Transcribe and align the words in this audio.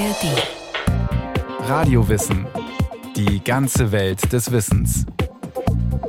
ARD. 0.00 1.68
Radiowissen. 1.68 2.46
Die 3.16 3.44
ganze 3.44 3.92
Welt 3.92 4.32
des 4.32 4.50
Wissens. 4.50 5.04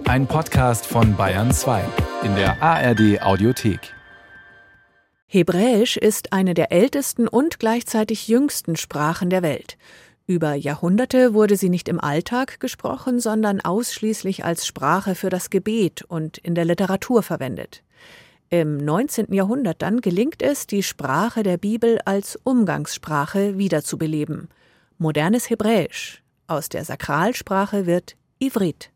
Ein 0.06 0.28
Podcast 0.28 0.86
von 0.86 1.18
Bayern 1.18 1.52
2 1.52 1.84
in 2.24 2.34
der 2.36 2.64
ARD 2.64 3.22
Audiothek. 3.22 3.82
Hebräisch 5.28 5.98
ist 5.98 6.32
eine 6.32 6.54
der 6.54 6.72
ältesten 6.72 7.28
und 7.28 7.60
gleichzeitig 7.60 8.30
jüngsten 8.30 8.78
Sprachen 8.78 9.30
der 9.30 9.42
Welt. 9.42 9.78
Über 10.26 10.54
Jahrhunderte 10.54 11.34
wurde 11.34 11.58
sie 11.58 11.70
nicht 11.70 11.90
im 11.90 12.00
Alltag 12.00 12.62
gesprochen, 12.62 13.20
sondern 13.20 13.60
ausschließlich 13.60 14.46
als 14.46 14.66
Sprache 14.66 15.16
für 15.16 15.30
das 15.30 15.50
Gebet 15.50 16.04
und 16.04 16.38
in 16.38 16.56
der 16.56 16.64
Literatur 16.64 17.24
verwendet. 17.24 17.84
Im 18.54 18.76
19. 18.76 19.34
Jahrhundert 19.34 19.82
dann 19.82 20.02
gelingt 20.02 20.42
es, 20.42 20.68
die 20.68 20.84
Sprache 20.84 21.42
der 21.42 21.56
Bibel 21.56 22.00
als 22.04 22.38
Umgangssprache 22.44 23.58
wiederzubeleben. 23.58 24.50
Modernes 24.98 25.50
Hebräisch. 25.50 26.22
Aus 26.48 26.68
der 26.68 26.84
Sakralsprache 26.84 27.86
wird 27.86 28.18
Ivrit. 28.40 28.92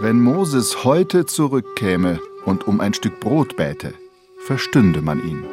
Wenn 0.00 0.18
Moses 0.18 0.82
heute 0.84 1.26
zurückkäme 1.26 2.20
und 2.46 2.66
um 2.66 2.80
ein 2.80 2.94
Stück 2.94 3.20
Brot 3.20 3.58
bäte, 3.58 3.92
verstünde 4.46 5.02
man 5.02 5.22
ihn. 5.28 5.44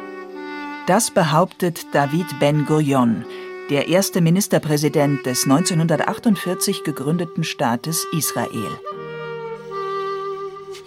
Das 0.86 1.10
behauptet 1.10 1.84
David 1.92 2.40
Ben 2.40 2.64
Gurion, 2.64 3.26
der 3.70 3.88
erste 3.88 4.22
Ministerpräsident 4.22 5.26
des 5.26 5.44
1948 5.44 6.84
gegründeten 6.84 7.44
Staates 7.44 8.06
Israel. 8.12 8.80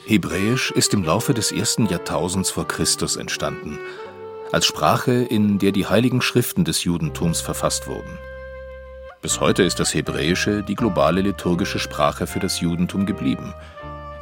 Hebräisch 0.06 0.72
ist 0.72 0.94
im 0.94 1.04
Laufe 1.04 1.34
des 1.34 1.52
ersten 1.52 1.86
Jahrtausends 1.86 2.50
vor 2.50 2.68
Christus 2.68 3.18
entstanden, 3.18 3.78
als 4.52 4.66
Sprache, 4.66 5.14
in 5.14 5.60
der 5.60 5.72
die 5.72 5.86
heiligen 5.86 6.22
Schriften 6.22 6.66
des 6.66 6.84
Judentums 6.84 7.40
verfasst 7.40 7.88
wurden. 7.88 8.18
Bis 9.22 9.40
heute 9.40 9.62
ist 9.62 9.80
das 9.80 9.94
Hebräische 9.94 10.64
die 10.64 10.76
globale 10.76 11.22
liturgische 11.22 11.78
Sprache 11.78 12.26
für 12.26 12.40
das 12.40 12.60
Judentum 12.62 13.06
geblieben, 13.06 13.54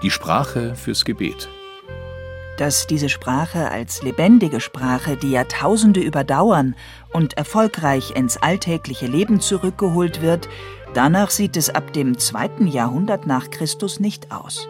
die 0.04 0.12
Sprache 0.12 0.76
fürs 0.76 1.06
Gebet 1.06 1.50
dass 2.60 2.88
diese 2.88 3.08
Sprache 3.08 3.72
als 3.72 4.04
lebendige 4.04 4.60
Sprache 4.60 5.16
die 5.16 5.32
Jahrtausende 5.32 6.02
überdauern 6.02 6.76
und 7.14 7.38
erfolgreich 7.38 8.12
ins 8.16 8.36
alltägliche 8.36 9.08
Leben 9.08 9.40
zurückgeholt 9.40 10.22
wird, 10.22 10.50
danach 10.94 11.30
sieht 11.30 11.56
es 11.56 11.70
ab 11.70 11.94
dem 11.94 12.18
zweiten 12.18 12.68
Jahrhundert 12.68 13.26
nach 13.26 13.50
Christus 13.50 14.02
nicht 14.02 14.32
aus. 14.32 14.68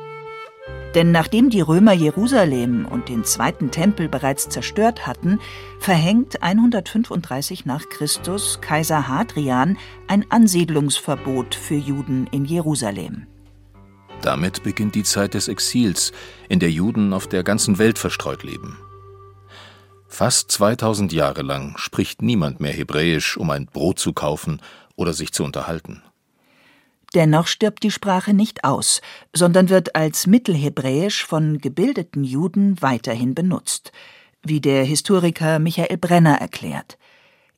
Denn 0.94 1.12
nachdem 1.12 1.50
die 1.50 1.62
Römer 1.62 1.94
Jerusalem 1.94 2.86
und 2.86 3.10
den 3.10 3.24
zweiten 3.24 3.72
Tempel 3.72 4.08
bereits 4.08 4.50
zerstört 4.50 5.08
hatten, 5.08 5.40
verhängt 5.80 6.44
135 6.44 7.66
nach 7.66 7.90
Christus 7.90 8.60
Kaiser 8.62 9.08
Hadrian 9.08 9.78
ein 10.08 10.26
Ansiedlungsverbot 10.30 11.56
für 11.56 11.76
Juden 11.76 12.28
in 12.32 12.46
Jerusalem. 12.46 13.28
Damit 14.22 14.64
beginnt 14.64 14.96
die 14.96 15.04
Zeit 15.04 15.34
des 15.34 15.48
Exils, 15.48 16.12
in 16.50 16.60
der 16.60 16.72
Juden 16.72 17.14
auf 17.14 17.28
der 17.28 17.44
ganzen 17.44 17.78
Welt 17.78 17.98
verstreut 17.98 18.44
leben. 18.44 18.78
Fast 20.08 20.52
2000 20.52 21.14
Jahre 21.14 21.44
lang 21.44 21.78
spricht 21.78 22.22
niemand 22.22 22.60
mehr 22.60 22.74
Hebräisch, 22.74 23.38
um 23.38 23.50
ein 23.52 23.68
Brot 23.68 24.00
zu 24.00 24.12
kaufen 24.12 24.62
oder 24.96 25.14
sich 25.14 25.32
zu 25.32 25.44
unterhalten. 25.44 26.04
Dennoch 27.14 27.48
stirbt 27.48 27.84
die 27.84 27.92
Sprache 27.92 28.34
nicht 28.34 28.64
aus, 28.64 29.02
sondern 29.34 29.70
wird 29.70 29.96
als 29.96 30.28
Mittelhebräisch 30.28 31.26
von 31.26 31.60
gebildeten 31.60 32.24
Juden 32.24 32.82
weiterhin 32.82 33.34
benutzt, 33.34 33.92
wie 34.44 34.62
der 34.62 34.84
Historiker 34.84 35.60
Michael 35.60 35.98
Brenner 35.98 36.36
erklärt. 36.36 36.98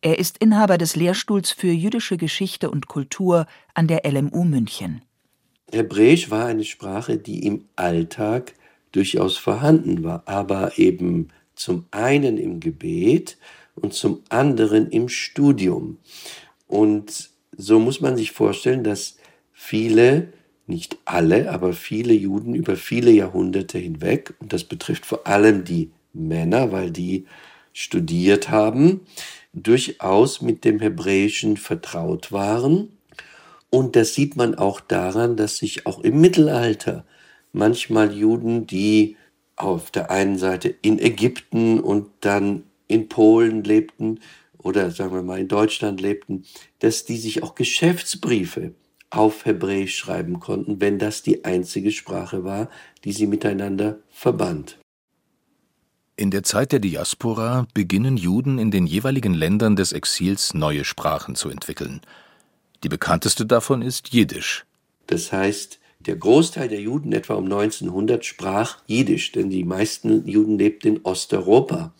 Er 0.01 0.19
ist 0.19 0.37
Inhaber 0.37 0.77
des 0.77 0.95
Lehrstuhls 0.95 1.51
für 1.51 1.71
jüdische 1.71 2.17
Geschichte 2.17 2.69
und 2.69 2.87
Kultur 2.87 3.45
an 3.73 3.87
der 3.87 4.01
LMU 4.09 4.43
München. 4.43 5.01
Hebräisch 5.71 6.29
war 6.29 6.45
eine 6.45 6.65
Sprache, 6.65 7.17
die 7.17 7.45
im 7.45 7.65
Alltag 7.75 8.53
durchaus 8.91 9.37
vorhanden 9.37 10.03
war, 10.03 10.23
aber 10.25 10.77
eben 10.77 11.29
zum 11.55 11.85
einen 11.91 12.37
im 12.37 12.59
Gebet 12.59 13.37
und 13.75 13.93
zum 13.93 14.21
anderen 14.29 14.89
im 14.89 15.07
Studium. 15.07 15.97
Und 16.67 17.29
so 17.55 17.79
muss 17.79 18.01
man 18.01 18.17
sich 18.17 18.31
vorstellen, 18.31 18.83
dass 18.83 19.17
viele, 19.53 20.33
nicht 20.67 20.97
alle, 21.05 21.51
aber 21.51 21.73
viele 21.73 22.13
Juden 22.13 22.55
über 22.55 22.75
viele 22.75 23.11
Jahrhunderte 23.11 23.77
hinweg, 23.77 24.33
und 24.39 24.53
das 24.53 24.63
betrifft 24.63 25.05
vor 25.05 25.27
allem 25.27 25.63
die 25.63 25.91
Männer, 26.13 26.71
weil 26.71 26.91
die 26.91 27.25
studiert 27.73 28.49
haben, 28.49 29.01
durchaus 29.53 30.41
mit 30.41 30.65
dem 30.65 30.79
Hebräischen 30.79 31.57
vertraut 31.57 32.31
waren 32.31 32.89
und 33.71 33.95
das 33.95 34.13
sieht 34.13 34.35
man 34.35 34.53
auch 34.53 34.81
daran, 34.81 35.37
dass 35.37 35.57
sich 35.57 35.87
auch 35.87 36.01
im 36.01 36.19
Mittelalter 36.21 37.05
manchmal 37.53 38.13
Juden, 38.13 38.67
die 38.67 39.15
auf 39.55 39.91
der 39.91 40.11
einen 40.11 40.37
Seite 40.37 40.67
in 40.81 40.99
Ägypten 40.99 41.79
und 41.79 42.09
dann 42.19 42.63
in 42.87 43.07
Polen 43.07 43.63
lebten 43.63 44.19
oder 44.57 44.91
sagen 44.91 45.13
wir 45.13 45.23
mal 45.23 45.39
in 45.39 45.47
Deutschland 45.47 46.01
lebten, 46.01 46.43
dass 46.79 47.05
die 47.05 47.17
sich 47.17 47.43
auch 47.43 47.55
Geschäftsbriefe 47.55 48.73
auf 49.09 49.45
Hebräisch 49.45 49.97
schreiben 49.97 50.39
konnten, 50.39 50.81
wenn 50.81 50.99
das 50.99 51.23
die 51.23 51.45
einzige 51.45 51.91
Sprache 51.91 52.43
war, 52.43 52.69
die 53.05 53.13
sie 53.13 53.27
miteinander 53.27 53.99
verband. 54.09 54.77
In 56.17 56.29
der 56.29 56.43
Zeit 56.43 56.73
der 56.73 56.79
Diaspora 56.79 57.67
beginnen 57.73 58.17
Juden 58.17 58.59
in 58.59 58.69
den 58.69 58.85
jeweiligen 58.85 59.33
Ländern 59.33 59.77
des 59.77 59.93
Exils 59.93 60.53
neue 60.53 60.83
Sprachen 60.83 61.35
zu 61.35 61.49
entwickeln– 61.49 62.01
die 62.83 62.89
bekannteste 62.89 63.45
davon 63.45 63.81
ist 63.81 64.13
Jiddisch. 64.13 64.65
Das 65.07 65.31
heißt, 65.31 65.79
der 65.99 66.15
Großteil 66.15 66.67
der 66.67 66.81
Juden 66.81 67.13
etwa 67.13 67.35
um 67.35 67.45
1900 67.45 68.25
sprach 68.25 68.77
Jiddisch, 68.87 69.31
denn 69.31 69.49
die 69.49 69.63
meisten 69.63 70.27
Juden 70.27 70.57
lebten 70.57 70.95
in 70.95 71.01
Osteuropa. 71.03 71.93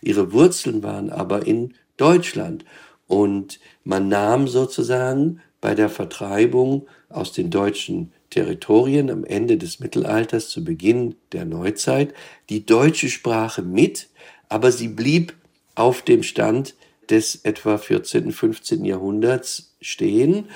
Ihre 0.00 0.32
Wurzeln 0.32 0.82
waren 0.82 1.10
aber 1.10 1.46
in 1.46 1.74
Deutschland 1.96 2.64
und 3.08 3.58
man 3.82 4.08
nahm 4.08 4.46
sozusagen 4.46 5.40
bei 5.60 5.74
der 5.74 5.88
Vertreibung 5.88 6.86
aus 7.08 7.32
den 7.32 7.50
deutschen 7.50 8.12
Territorien 8.30 9.10
am 9.10 9.24
Ende 9.24 9.56
des 9.56 9.80
Mittelalters 9.80 10.50
zu 10.50 10.62
Beginn 10.62 11.16
der 11.32 11.44
Neuzeit 11.44 12.14
die 12.50 12.64
deutsche 12.64 13.08
Sprache 13.08 13.62
mit, 13.62 14.08
aber 14.48 14.70
sie 14.70 14.88
blieb 14.88 15.34
auf 15.74 16.02
dem 16.02 16.22
Stand 16.22 16.74
des 17.10 17.36
etwa 17.44 17.78
14., 17.78 18.32
15. 18.32 18.84
Jahrhunderts 18.84 19.76
stehen 19.80 20.48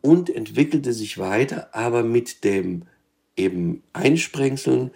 und 0.00 0.30
entwickelte 0.30 0.92
sich 0.92 1.18
weiter, 1.18 1.74
aber 1.74 2.02
mit 2.02 2.44
dem 2.44 2.84
eben 3.36 3.82
Einsprengseln 3.92 4.90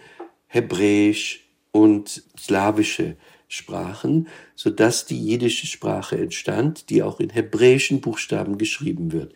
Hebräisch 0.47 1.47
und 1.71 2.23
slawische 2.37 3.17
Sprachen, 3.47 4.27
sodass 4.55 5.05
die 5.05 5.23
jiddische 5.23 5.67
Sprache 5.67 6.17
entstand, 6.17 6.89
die 6.89 7.03
auch 7.03 7.19
in 7.19 7.29
hebräischen 7.29 8.01
Buchstaben 8.01 8.57
geschrieben 8.57 9.11
wird. 9.11 9.33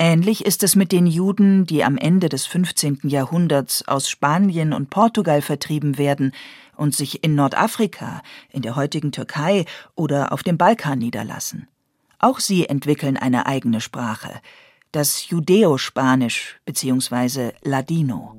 Ähnlich 0.00 0.46
ist 0.46 0.62
es 0.62 0.76
mit 0.76 0.92
den 0.92 1.08
Juden, 1.08 1.66
die 1.66 1.82
am 1.82 1.96
Ende 1.96 2.28
des 2.28 2.46
15. 2.46 3.00
Jahrhunderts 3.02 3.86
aus 3.88 4.08
Spanien 4.08 4.72
und 4.72 4.90
Portugal 4.90 5.42
vertrieben 5.42 5.98
werden 5.98 6.32
und 6.76 6.94
sich 6.94 7.24
in 7.24 7.34
Nordafrika, 7.34 8.22
in 8.50 8.62
der 8.62 8.76
heutigen 8.76 9.10
Türkei 9.10 9.64
oder 9.96 10.30
auf 10.32 10.44
dem 10.44 10.56
Balkan 10.56 11.00
niederlassen. 11.00 11.66
Auch 12.20 12.38
sie 12.38 12.68
entwickeln 12.68 13.16
eine 13.16 13.46
eigene 13.46 13.80
Sprache, 13.80 14.40
das 14.92 15.28
Judäospanisch 15.30 16.60
bzw. 16.64 17.50
Ladino. 17.62 18.36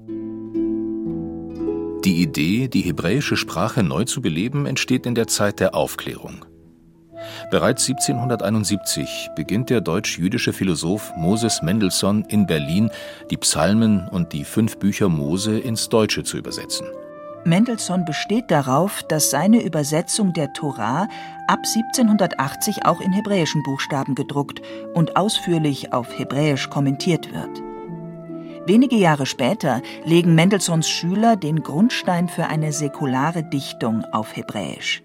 Die 2.05 2.21
Idee, 2.21 2.69
die 2.69 2.81
hebräische 2.81 3.35
Sprache 3.35 3.83
neu 3.83 4.05
zu 4.05 4.21
beleben, 4.21 4.65
entsteht 4.65 5.05
in 5.05 5.13
der 5.13 5.27
Zeit 5.27 5.59
der 5.59 5.75
Aufklärung. 5.75 6.45
Bereits 7.49 7.89
1771 7.89 9.31
beginnt 9.35 9.71
der 9.71 9.81
deutsch-jüdische 9.81 10.53
Philosoph 10.53 11.11
Moses 11.15 11.63
Mendelssohn 11.63 12.23
in 12.27 12.45
Berlin, 12.45 12.91
die 13.31 13.37
Psalmen 13.37 14.07
und 14.07 14.33
die 14.33 14.43
fünf 14.43 14.77
Bücher 14.77 15.09
Mose 15.09 15.57
ins 15.57 15.89
Deutsche 15.89 16.23
zu 16.23 16.37
übersetzen. 16.37 16.85
Mendelssohn 17.45 18.05
besteht 18.05 18.51
darauf, 18.51 19.01
dass 19.09 19.31
seine 19.31 19.63
Übersetzung 19.63 20.33
der 20.33 20.53
Tora 20.53 21.07
ab 21.47 21.59
1780 21.65 22.85
auch 22.85 23.01
in 23.01 23.13
hebräischen 23.13 23.63
Buchstaben 23.63 24.13
gedruckt 24.13 24.61
und 24.93 25.15
ausführlich 25.15 25.91
auf 25.91 26.19
Hebräisch 26.19 26.69
kommentiert 26.69 27.33
wird. 27.33 27.63
Wenige 28.67 28.97
Jahre 28.97 29.25
später 29.25 29.81
legen 30.05 30.35
Mendelssohns 30.35 30.87
Schüler 30.87 31.35
den 31.35 31.63
Grundstein 31.63 32.27
für 32.29 32.45
eine 32.45 32.71
säkulare 32.73 33.41
Dichtung 33.41 34.03
auf 34.11 34.35
Hebräisch 34.35 35.01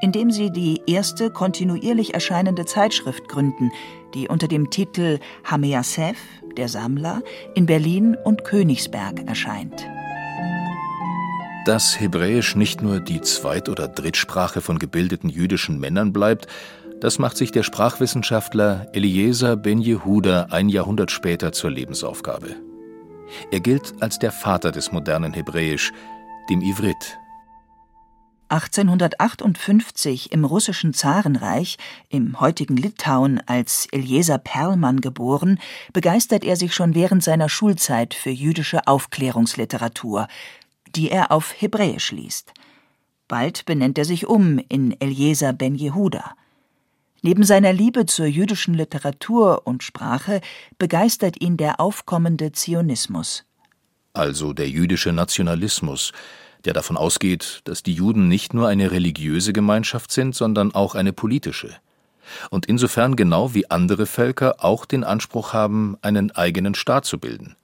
indem 0.00 0.30
sie 0.30 0.50
die 0.50 0.82
erste 0.86 1.30
kontinuierlich 1.30 2.14
erscheinende 2.14 2.64
Zeitschrift 2.64 3.28
gründen, 3.28 3.70
die 4.14 4.28
unter 4.28 4.48
dem 4.48 4.70
Titel 4.70 5.18
Hameasef, 5.44 6.16
der 6.56 6.68
Sammler, 6.68 7.22
in 7.54 7.66
Berlin 7.66 8.16
und 8.24 8.44
Königsberg 8.44 9.26
erscheint. 9.28 9.86
Dass 11.66 12.00
Hebräisch 12.00 12.56
nicht 12.56 12.82
nur 12.82 13.00
die 13.00 13.20
Zweit- 13.20 13.68
oder 13.68 13.86
Drittsprache 13.86 14.60
von 14.60 14.78
gebildeten 14.78 15.28
jüdischen 15.28 15.78
Männern 15.78 16.12
bleibt, 16.12 16.46
das 17.00 17.18
macht 17.18 17.36
sich 17.36 17.50
der 17.50 17.62
Sprachwissenschaftler 17.62 18.88
Eliezer 18.92 19.56
ben 19.56 19.80
Jehuda 19.80 20.48
ein 20.50 20.68
Jahrhundert 20.68 21.10
später 21.10 21.52
zur 21.52 21.70
Lebensaufgabe. 21.70 22.56
Er 23.50 23.60
gilt 23.60 23.94
als 24.00 24.18
der 24.18 24.32
Vater 24.32 24.72
des 24.72 24.92
modernen 24.92 25.32
Hebräisch, 25.32 25.92
dem 26.50 26.60
Ivrit. 26.60 27.18
1858 28.50 30.32
im 30.32 30.44
russischen 30.44 30.92
Zarenreich, 30.92 31.78
im 32.08 32.40
heutigen 32.40 32.76
Litauen, 32.76 33.40
als 33.46 33.86
Eliezer 33.92 34.38
Perlmann 34.38 35.00
geboren, 35.00 35.58
begeistert 35.92 36.44
er 36.44 36.56
sich 36.56 36.74
schon 36.74 36.94
während 36.94 37.22
seiner 37.22 37.48
Schulzeit 37.48 38.14
für 38.14 38.30
jüdische 38.30 38.86
Aufklärungsliteratur, 38.86 40.26
die 40.96 41.10
er 41.10 41.30
auf 41.30 41.54
Hebräisch 41.60 42.12
liest. 42.12 42.52
Bald 43.28 43.64
benennt 43.64 43.96
er 43.96 44.04
sich 44.04 44.26
um 44.26 44.58
in 44.68 44.96
Eliezer 45.00 45.52
ben 45.52 45.76
Jehuda. 45.76 46.34
Neben 47.22 47.44
seiner 47.44 47.72
Liebe 47.72 48.06
zur 48.06 48.26
jüdischen 48.26 48.74
Literatur 48.74 49.66
und 49.66 49.84
Sprache 49.84 50.40
begeistert 50.78 51.40
ihn 51.40 51.56
der 51.56 51.78
aufkommende 51.78 52.50
Zionismus. 52.52 53.44
Also 54.12 54.52
der 54.52 54.68
jüdische 54.68 55.12
Nationalismus, 55.12 56.12
der 56.64 56.72
davon 56.72 56.96
ausgeht, 56.96 57.60
dass 57.64 57.82
die 57.82 57.94
Juden 57.94 58.28
nicht 58.28 58.54
nur 58.54 58.68
eine 58.68 58.90
religiöse 58.90 59.52
Gemeinschaft 59.52 60.12
sind, 60.12 60.34
sondern 60.34 60.74
auch 60.74 60.94
eine 60.94 61.12
politische. 61.12 61.74
Und 62.50 62.66
insofern 62.66 63.16
genau 63.16 63.54
wie 63.54 63.70
andere 63.70 64.06
Völker 64.06 64.64
auch 64.64 64.84
den 64.84 65.04
Anspruch 65.04 65.52
haben, 65.52 65.96
einen 66.02 66.30
eigenen 66.30 66.74
Staat 66.74 67.04
zu 67.04 67.18
bilden. 67.18 67.56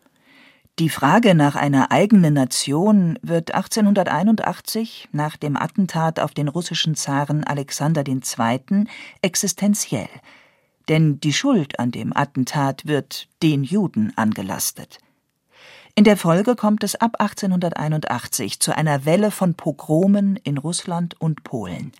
Die 0.79 0.91
Frage 0.91 1.35
nach 1.35 1.57
einer 1.57 1.91
eigenen 1.91 2.35
Nation 2.35 3.19
wird 3.23 3.55
1881 3.55 5.09
nach 5.11 5.39
dem 5.39 5.57
Attentat 5.57 6.21
auf 6.21 6.35
den 6.35 6.49
russischen 6.49 6.95
Zaren 6.95 7.45
Alexander 7.45 8.05
II. 8.07 8.85
existenziell. 9.23 10.09
Denn 10.91 11.19
die 11.19 11.33
Schuld 11.33 11.79
an 11.79 11.93
dem 11.93 12.15
Attentat 12.15 12.87
wird 12.87 13.29
den 13.43 13.65
Juden 13.65 14.13
angelastet. 14.17 14.99
In 15.99 16.05
der 16.05 16.19
Folge 16.19 16.57
kommt 16.57 16.85
es 16.85 16.95
ab 16.95 17.13
1881 17.21 18.61
zu 18.61 18.77
einer 18.77 19.07
Welle 19.07 19.31
von 19.31 19.55
Pogromen 19.55 20.37
in 20.37 20.59
Russland 20.59 21.19
und 21.19 21.43
Polen. 21.43 21.91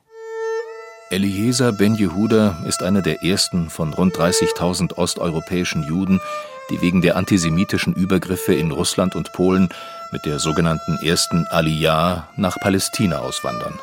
Eliezer 1.09 1.73
ben 1.73 1.95
Jehuda 1.95 2.63
ist 2.69 2.83
einer 2.83 3.01
der 3.01 3.23
ersten 3.23 3.71
von 3.71 3.95
rund 3.95 4.15
30.000 4.15 4.99
osteuropäischen 4.99 5.83
Juden, 5.85 6.21
die 6.69 6.83
wegen 6.83 7.01
der 7.01 7.17
antisemitischen 7.17 7.95
Übergriffe 7.95 8.53
in 8.53 8.71
Russland 8.71 9.17
und 9.17 9.33
Polen 9.33 9.71
mit 10.13 10.27
der 10.27 10.41
sogenannten 10.41 10.99
ersten 11.03 11.47
Aliyah 11.47 12.29
nach 12.37 12.61
Palästina 12.61 13.21
auswandern. 13.21 13.79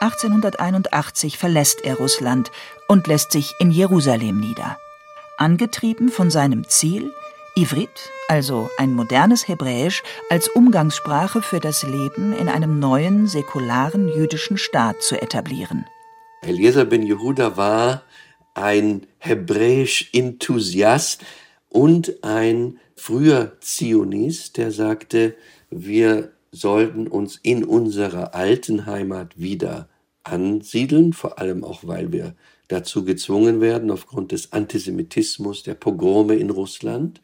1881 0.00 1.38
verlässt 1.38 1.84
er 1.84 1.98
Russland 1.98 2.50
und 2.88 3.06
lässt 3.06 3.30
sich 3.30 3.54
in 3.60 3.70
Jerusalem 3.70 4.40
nieder. 4.40 4.76
Angetrieben 5.38 6.08
von 6.08 6.32
seinem 6.32 6.68
Ziel, 6.68 7.12
Ivrit, 7.56 8.10
also 8.28 8.68
ein 8.78 8.92
modernes 8.92 9.46
Hebräisch, 9.46 10.02
als 10.28 10.48
Umgangssprache 10.48 11.40
für 11.40 11.60
das 11.60 11.84
Leben 11.84 12.32
in 12.32 12.48
einem 12.48 12.80
neuen, 12.80 13.28
säkularen 13.28 14.08
jüdischen 14.08 14.58
Staat 14.58 15.02
zu 15.02 15.20
etablieren. 15.20 15.86
Eliezer 16.42 16.84
ben 16.84 17.02
Yehuda 17.02 17.56
war 17.56 18.02
ein 18.54 19.06
Hebräisch-Enthusiast, 19.18 21.22
und 21.74 22.22
ein 22.22 22.78
früher 22.94 23.56
Zionist, 23.58 24.58
der 24.58 24.70
sagte, 24.70 25.34
wir 25.70 26.30
sollten 26.52 27.08
uns 27.08 27.40
in 27.42 27.64
unserer 27.64 28.32
alten 28.32 28.86
Heimat 28.86 29.40
wieder 29.40 29.88
ansiedeln, 30.22 31.12
vor 31.12 31.40
allem 31.40 31.64
auch, 31.64 31.80
weil 31.82 32.12
wir 32.12 32.36
dazu 32.68 33.04
gezwungen 33.04 33.60
werden 33.60 33.90
aufgrund 33.90 34.32
des 34.32 34.52
Antisemitismus, 34.52 35.62
der 35.62 35.74
Pogrome 35.74 36.36
in 36.36 36.50
Russland. 36.50 37.20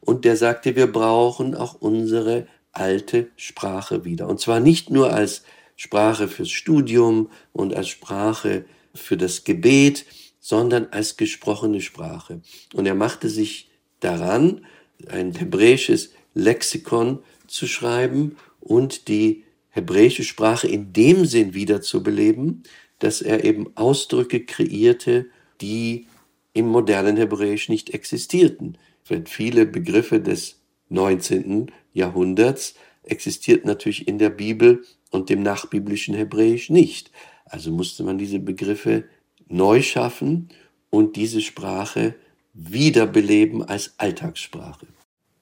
Und 0.00 0.24
der 0.24 0.36
sagte, 0.36 0.76
wir 0.76 0.90
brauchen 0.90 1.54
auch 1.54 1.74
unsere 1.80 2.46
alte 2.72 3.28
Sprache 3.36 4.04
wieder. 4.04 4.28
Und 4.28 4.40
zwar 4.40 4.60
nicht 4.60 4.90
nur 4.90 5.12
als 5.12 5.42
Sprache 5.76 6.28
fürs 6.28 6.50
Studium 6.50 7.30
und 7.52 7.74
als 7.74 7.88
Sprache 7.88 8.64
für 8.94 9.16
das 9.16 9.44
Gebet, 9.44 10.04
sondern 10.40 10.88
als 10.90 11.16
gesprochene 11.16 11.80
Sprache. 11.80 12.40
Und 12.74 12.86
er 12.86 12.94
machte 12.94 13.28
sich 13.28 13.70
daran, 14.00 14.66
ein 15.08 15.34
hebräisches 15.34 16.10
Lexikon 16.34 17.20
zu 17.46 17.66
schreiben 17.66 18.36
und 18.60 19.08
die 19.08 19.44
hebräische 19.70 20.24
Sprache 20.24 20.68
in 20.68 20.92
dem 20.92 21.24
Sinn 21.24 21.54
wiederzubeleben, 21.54 22.62
dass 23.02 23.20
er 23.20 23.44
eben 23.44 23.76
Ausdrücke 23.76 24.44
kreierte, 24.44 25.26
die 25.60 26.06
im 26.52 26.68
modernen 26.68 27.16
Hebräisch 27.16 27.68
nicht 27.68 27.90
existierten. 27.90 28.78
Denn 29.10 29.26
viele 29.26 29.66
Begriffe 29.66 30.20
des 30.20 30.60
19. 30.88 31.72
Jahrhunderts 31.92 32.74
existierten 33.02 33.66
natürlich 33.66 34.06
in 34.06 34.18
der 34.18 34.30
Bibel 34.30 34.84
und 35.10 35.30
dem 35.30 35.42
nachbiblischen 35.42 36.14
Hebräisch 36.14 36.70
nicht. 36.70 37.10
Also 37.44 37.72
musste 37.72 38.04
man 38.04 38.18
diese 38.18 38.38
Begriffe 38.38 39.04
neu 39.48 39.82
schaffen 39.82 40.48
und 40.90 41.16
diese 41.16 41.40
Sprache 41.40 42.14
wiederbeleben 42.54 43.62
als 43.62 43.94
Alltagssprache. 43.98 44.86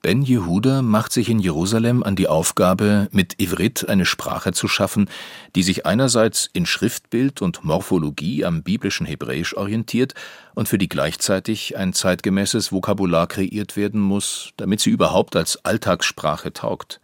Ben 0.03 0.23
Jehuda 0.23 0.81
macht 0.81 1.13
sich 1.13 1.29
in 1.29 1.37
Jerusalem 1.37 2.01
an 2.01 2.15
die 2.15 2.27
Aufgabe, 2.27 3.07
mit 3.11 3.39
Ivrit 3.39 3.87
eine 3.87 4.07
Sprache 4.07 4.51
zu 4.51 4.67
schaffen, 4.67 5.07
die 5.55 5.61
sich 5.61 5.85
einerseits 5.85 6.49
in 6.53 6.65
Schriftbild 6.65 7.43
und 7.43 7.63
Morphologie 7.63 8.43
am 8.43 8.63
biblischen 8.63 9.05
Hebräisch 9.05 9.55
orientiert 9.55 10.15
und 10.55 10.67
für 10.67 10.79
die 10.79 10.89
gleichzeitig 10.89 11.77
ein 11.77 11.93
zeitgemäßes 11.93 12.71
Vokabular 12.71 13.27
kreiert 13.27 13.77
werden 13.77 14.01
muss, 14.01 14.53
damit 14.57 14.79
sie 14.79 14.89
überhaupt 14.89 15.35
als 15.35 15.63
Alltagssprache 15.65 16.51
taugt. 16.51 16.99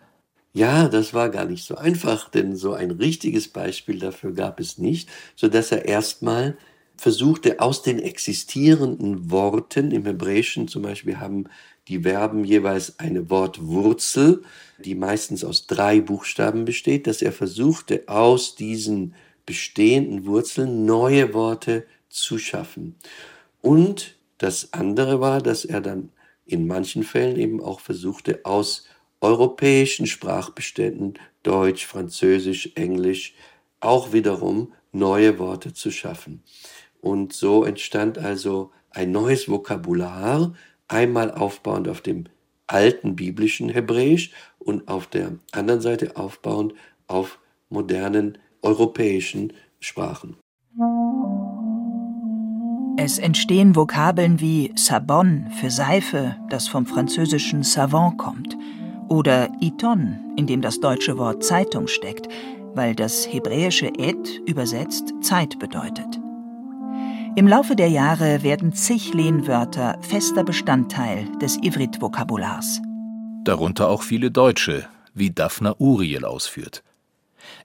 Ja, 0.53 0.87
das 0.87 1.13
war 1.13 1.29
gar 1.29 1.45
nicht 1.45 1.65
so 1.65 1.75
einfach, 1.75 2.29
denn 2.29 2.55
so 2.55 2.73
ein 2.73 2.89
richtiges 2.89 3.47
Beispiel 3.47 3.99
dafür 3.99 4.33
gab 4.33 4.59
es 4.59 4.79
nicht, 4.79 5.07
so 5.35 5.47
dass 5.47 5.71
er 5.71 5.85
erstmal 5.85 6.57
versuchte 6.95 7.59
aus 7.59 7.83
den 7.83 7.99
existierenden 7.99 9.29
Worten, 9.29 9.91
im 9.91 10.05
Hebräischen 10.05 10.67
zum 10.67 10.81
Beispiel 10.81 11.19
haben 11.19 11.45
die 11.87 11.99
Verben 11.99 12.43
jeweils 12.43 12.99
eine 12.99 13.29
Wortwurzel, 13.29 14.43
die 14.83 14.95
meistens 14.95 15.43
aus 15.43 15.67
drei 15.67 16.01
Buchstaben 16.01 16.65
besteht, 16.65 17.07
dass 17.07 17.21
er 17.21 17.31
versuchte 17.31 18.03
aus 18.07 18.55
diesen 18.55 19.15
bestehenden 19.45 20.25
Wurzeln 20.25 20.85
neue 20.85 21.33
Worte 21.33 21.85
zu 22.09 22.37
schaffen. 22.37 22.95
Und 23.61 24.15
das 24.37 24.73
andere 24.73 25.19
war, 25.19 25.41
dass 25.41 25.65
er 25.65 25.81
dann 25.81 26.09
in 26.45 26.67
manchen 26.67 27.03
Fällen 27.03 27.37
eben 27.37 27.61
auch 27.61 27.79
versuchte, 27.79 28.41
aus 28.43 28.85
europäischen 29.21 30.05
Sprachbeständen, 30.05 31.15
Deutsch, 31.43 31.85
Französisch, 31.85 32.71
Englisch, 32.75 33.33
auch 33.79 34.13
wiederum 34.13 34.73
neue 34.91 35.39
Worte 35.39 35.73
zu 35.73 35.91
schaffen. 35.91 36.43
Und 37.01 37.33
so 37.33 37.63
entstand 37.63 38.17
also 38.17 38.71
ein 38.91 39.11
neues 39.11 39.49
Vokabular, 39.49 40.53
einmal 40.87 41.31
aufbauend 41.31 41.87
auf 41.87 42.01
dem 42.01 42.25
alten 42.67 43.15
biblischen 43.15 43.69
Hebräisch 43.69 44.31
und 44.59 44.87
auf 44.87 45.07
der 45.07 45.33
anderen 45.51 45.81
Seite 45.81 46.17
aufbauend 46.17 46.73
auf 47.07 47.39
modernen 47.69 48.37
europäischen 48.61 49.53
Sprachen. 49.79 50.35
Es 52.99 53.19
entstehen 53.19 53.75
Vokabeln 53.75 54.41
wie 54.41 54.73
Sabon 54.75 55.51
für 55.61 55.69
Seife, 55.69 56.35
das 56.49 56.67
vom 56.67 56.85
französischen 56.85 57.63
Savant 57.63 58.17
kommt, 58.17 58.57
oder 59.07 59.49
Iton, 59.61 60.33
in 60.35 60.47
dem 60.47 60.61
das 60.61 60.79
deutsche 60.79 61.17
Wort 61.17 61.43
Zeitung 61.43 61.87
steckt, 61.87 62.27
weil 62.73 62.95
das 62.95 63.25
hebräische 63.31 63.87
Et 63.97 64.41
übersetzt 64.45 65.13
Zeit 65.21 65.57
bedeutet. 65.59 66.19
Im 67.37 67.47
Laufe 67.47 67.75
der 67.75 67.89
Jahre 67.89 68.41
werden 68.41 68.73
zig 68.73 69.13
Lehnwörter 69.13 69.99
fester 70.01 70.43
Bestandteil 70.43 71.27
des 71.39 71.59
Ivrit-Vokabulars. 71.61 72.81
Darunter 73.43 73.89
auch 73.89 74.01
viele 74.01 74.31
Deutsche, 74.31 74.87
wie 75.13 75.29
Daphna 75.29 75.75
Uriel 75.77 76.25
ausführt. 76.25 76.83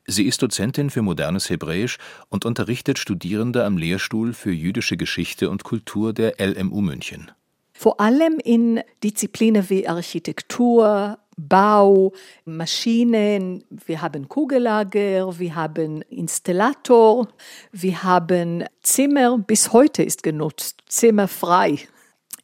Sie 0.05 0.25
ist 0.27 0.43
Dozentin 0.43 0.91
für 0.91 1.01
modernes 1.01 1.49
Hebräisch 1.49 1.97
und 2.29 2.45
unterrichtet 2.45 2.99
Studierende 2.99 3.65
am 3.65 3.79
Lehrstuhl 3.79 4.35
für 4.35 4.53
jüdische 4.53 4.99
Geschichte 4.99 5.49
und 5.49 5.65
Kultur 5.65 6.13
der 6.13 6.35
LMU 6.39 6.83
München. 6.83 7.31
Vor 7.73 7.99
allem 7.99 8.41
in 8.45 8.83
Disziplinen 9.03 9.71
wie 9.71 9.89
Architektur, 9.89 11.17
Bau, 11.49 12.13
Maschinen, 12.45 13.65
wir 13.71 14.01
haben 14.01 14.29
Kugellager, 14.29 15.39
wir 15.39 15.55
haben 15.55 16.03
Installator, 16.03 17.29
wir 17.73 18.03
haben 18.03 18.65
Zimmer, 18.83 19.39
bis 19.39 19.73
heute 19.73 20.03
ist 20.03 20.23
genutzt, 20.23 20.83
Zimmer 20.87 21.29
frei. 21.29 21.79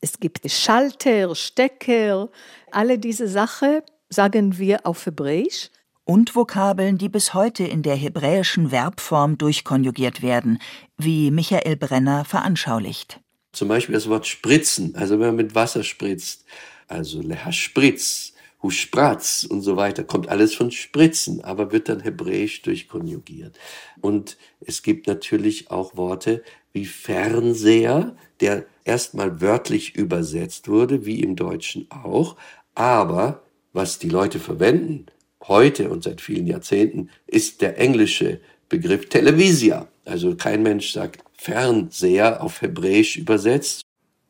Es 0.00 0.18
gibt 0.18 0.50
Schalter, 0.50 1.34
Stecker, 1.34 2.28
alle 2.70 2.98
diese 2.98 3.28
Sachen 3.28 3.80
sagen 4.08 4.58
wir 4.58 4.84
auf 4.84 5.06
Hebräisch. 5.06 5.70
und 6.04 6.34
Vokabeln, 6.34 6.96
die 6.96 7.10
bis 7.10 7.34
heute 7.34 7.64
in 7.64 7.82
der 7.82 7.94
hebräischen 7.94 8.70
Verbform 8.70 9.36
durchkonjugiert 9.36 10.22
werden, 10.22 10.58
wie 10.96 11.30
Michael 11.30 11.76
Brenner 11.76 12.24
veranschaulicht. 12.24 13.20
Zum 13.52 13.68
Beispiel 13.68 13.94
das 13.94 14.08
Wort 14.08 14.26
spritzen, 14.26 14.94
also 14.96 15.20
wenn 15.20 15.26
man 15.26 15.36
mit 15.36 15.54
Wasser 15.54 15.84
spritzt, 15.84 16.46
also 16.86 17.20
leha 17.20 17.52
spritz, 17.52 18.32
hu 18.62 18.70
spratz 18.70 19.46
und 19.48 19.62
so 19.62 19.76
weiter, 19.76 20.04
kommt 20.04 20.28
alles 20.28 20.54
von 20.54 20.70
spritzen, 20.70 21.44
aber 21.44 21.70
wird 21.72 21.88
dann 21.88 22.00
hebräisch 22.00 22.62
durchkonjugiert. 22.62 23.56
Und 24.00 24.36
es 24.60 24.82
gibt 24.82 25.06
natürlich 25.06 25.70
auch 25.70 25.96
Worte 25.96 26.42
wie 26.72 26.86
Fernseher, 26.86 28.16
der 28.40 28.66
erstmal 28.84 29.40
wörtlich 29.40 29.94
übersetzt 29.94 30.68
wurde, 30.68 31.06
wie 31.06 31.20
im 31.20 31.36
Deutschen 31.36 31.86
auch, 31.90 32.36
aber 32.74 33.42
was 33.72 33.98
die 33.98 34.08
Leute 34.08 34.40
verwenden, 34.40 35.06
heute 35.46 35.90
und 35.90 36.02
seit 36.02 36.20
vielen 36.20 36.46
Jahrzehnten 36.46 37.10
ist 37.26 37.60
der 37.62 37.78
englische 37.78 38.40
Begriff 38.68 39.08
Televisia. 39.08 39.88
Also 40.04 40.34
kein 40.36 40.62
Mensch 40.62 40.92
sagt 40.92 41.22
Fernseher 41.32 42.42
auf 42.42 42.60
Hebräisch 42.60 43.16
übersetzt. 43.16 43.82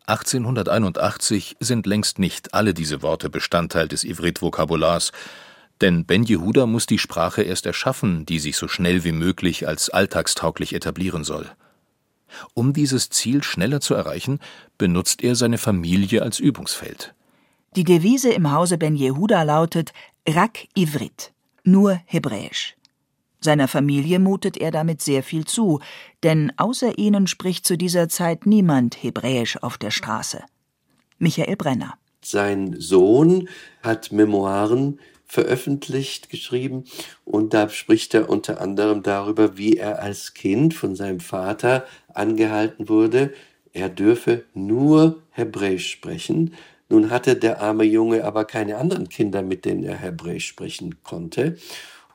1881 0.09 1.57
sind 1.61 1.87
längst 1.87 2.19
nicht 2.19 2.55
alle 2.55 2.73
diese 2.73 3.03
Worte 3.03 3.29
Bestandteil 3.29 3.89
des 3.89 4.05
Ivrit-Vokabulars, 4.05 5.13
denn 5.83 6.07
Ben 6.07 6.23
Jehuda 6.23 6.65
muss 6.65 6.87
die 6.87 6.99
Sprache 6.99 7.43
erst 7.43 7.67
erschaffen, 7.67 8.25
die 8.25 8.39
sich 8.39 8.57
so 8.57 8.69
schnell 8.69 9.05
wie 9.05 9.13
möglich 9.13 9.69
als 9.69 9.91
alltagstauglich 9.91 10.73
etablieren 10.73 11.25
soll. 11.25 11.51
Um 12.55 12.73
dieses 12.73 13.11
Ziel 13.11 13.43
schneller 13.43 13.83
zu 13.83 13.95
erreichen, 13.95 14.41
benutzt 14.79 15.23
er 15.23 15.37
seine 15.37 15.59
Familie 15.59 16.23
als 16.23 16.41
Übungsfeld. 16.41 17.15
Die 17.77 17.85
Devise 17.85 18.31
im 18.31 18.51
Hause 18.51 18.79
Ben 18.79 18.97
Jehuda 18.97 19.43
lautet 19.43 19.93
Rak 20.27 20.69
Ivrit, 20.75 21.33
nur 21.65 22.01
Hebräisch. 22.07 22.78
Seiner 23.41 23.69
Familie 23.69 24.19
mutet 24.19 24.57
er 24.57 24.71
damit 24.71 25.01
sehr 25.01 25.23
viel 25.23 25.45
zu, 25.45 25.81
denn 26.23 26.53
außer 26.57 26.99
ihnen 26.99 27.27
spricht 27.27 27.67
zu 27.67 27.79
dieser 27.79 28.09
Zeit 28.09 28.47
niemand 28.47 29.03
Hebräisch 29.03 29.57
auf 29.63 29.79
der 29.79 29.91
Straße. 29.91 30.43
Michael 31.19 31.57
Brenner. 31.57 31.95
Sein 32.21 32.75
Sohn 32.79 33.49
hat 33.83 34.13
Memoiren 34.13 34.99
veröffentlicht, 35.25 36.31
geschrieben, 36.31 36.85
und 37.25 37.55
da 37.55 37.69
spricht 37.69 38.15
er 38.15 38.31
unter 38.31 38.61
anderem 38.61 39.03
darüber, 39.03 39.59
wie 39.59 39.77
er 39.77 40.03
als 40.03 40.35
Kind 40.35 40.75
von 40.75 40.97
seinem 40.97 41.21
Vater 41.21 41.87
angehalten 42.13 42.89
wurde, 42.89 43.35
er 43.73 43.89
dürfe 43.89 44.45
nur 44.55 45.23
Hebräisch 45.31 45.91
sprechen, 45.91 46.55
nun 46.89 47.11
hatte 47.11 47.37
der 47.37 47.61
arme 47.61 47.85
Junge 47.85 48.25
aber 48.25 48.45
keine 48.47 48.79
anderen 48.79 49.09
Kinder, 49.11 49.43
mit 49.43 49.65
denen 49.65 49.85
er 49.85 49.97
Hebräisch 49.97 50.47
sprechen 50.47 51.03
konnte. 51.03 51.59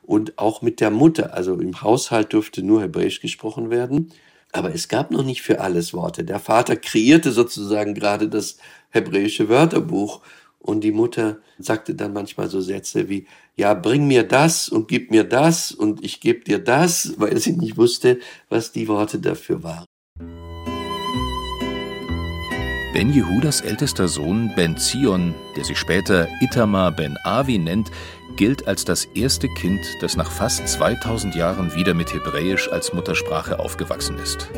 Und 0.06 0.38
auch 0.38 0.60
mit 0.60 0.80
der 0.80 0.90
Mutter, 0.90 1.34
also 1.34 1.58
im 1.58 1.80
Haushalt 1.80 2.32
durfte 2.32 2.62
nur 2.62 2.82
Hebräisch 2.82 3.20
gesprochen 3.20 3.70
werden. 3.70 4.12
Aber 4.52 4.74
es 4.74 4.88
gab 4.88 5.10
noch 5.10 5.24
nicht 5.24 5.42
für 5.42 5.60
alles 5.60 5.94
Worte. 5.94 6.24
Der 6.24 6.38
Vater 6.38 6.76
kreierte 6.76 7.32
sozusagen 7.32 7.94
gerade 7.94 8.28
das 8.28 8.58
hebräische 8.90 9.48
Wörterbuch. 9.48 10.20
Und 10.60 10.82
die 10.82 10.92
Mutter 10.92 11.38
sagte 11.58 11.94
dann 11.94 12.12
manchmal 12.12 12.48
so 12.48 12.60
Sätze 12.60 13.08
wie, 13.08 13.26
ja, 13.56 13.74
bring 13.74 14.06
mir 14.06 14.22
das 14.22 14.68
und 14.68 14.88
gib 14.88 15.10
mir 15.10 15.24
das 15.24 15.72
und 15.72 16.04
ich 16.04 16.20
gebe 16.20 16.44
dir 16.44 16.58
das, 16.58 17.14
weil 17.18 17.38
sie 17.38 17.52
nicht 17.52 17.76
wusste, 17.76 18.18
was 18.48 18.72
die 18.72 18.88
Worte 18.88 19.18
dafür 19.18 19.62
waren. 19.62 19.84
Ben 22.94 23.12
Jehudas 23.12 23.60
ältester 23.60 24.06
Sohn 24.06 24.52
Ben 24.54 24.76
Zion, 24.76 25.34
der 25.56 25.64
sich 25.64 25.76
später 25.76 26.28
Itamar 26.40 26.92
Ben 26.92 27.16
Avi 27.24 27.58
nennt, 27.58 27.90
gilt 28.36 28.66
als 28.66 28.84
das 28.84 29.04
erste 29.14 29.48
Kind, 29.48 29.80
das 30.00 30.16
nach 30.16 30.30
fast 30.30 30.66
2000 30.66 31.34
Jahren 31.34 31.74
wieder 31.74 31.94
mit 31.94 32.12
Hebräisch 32.12 32.68
als 32.70 32.92
Muttersprache 32.92 33.58
aufgewachsen 33.58 34.18
ist. 34.18 34.48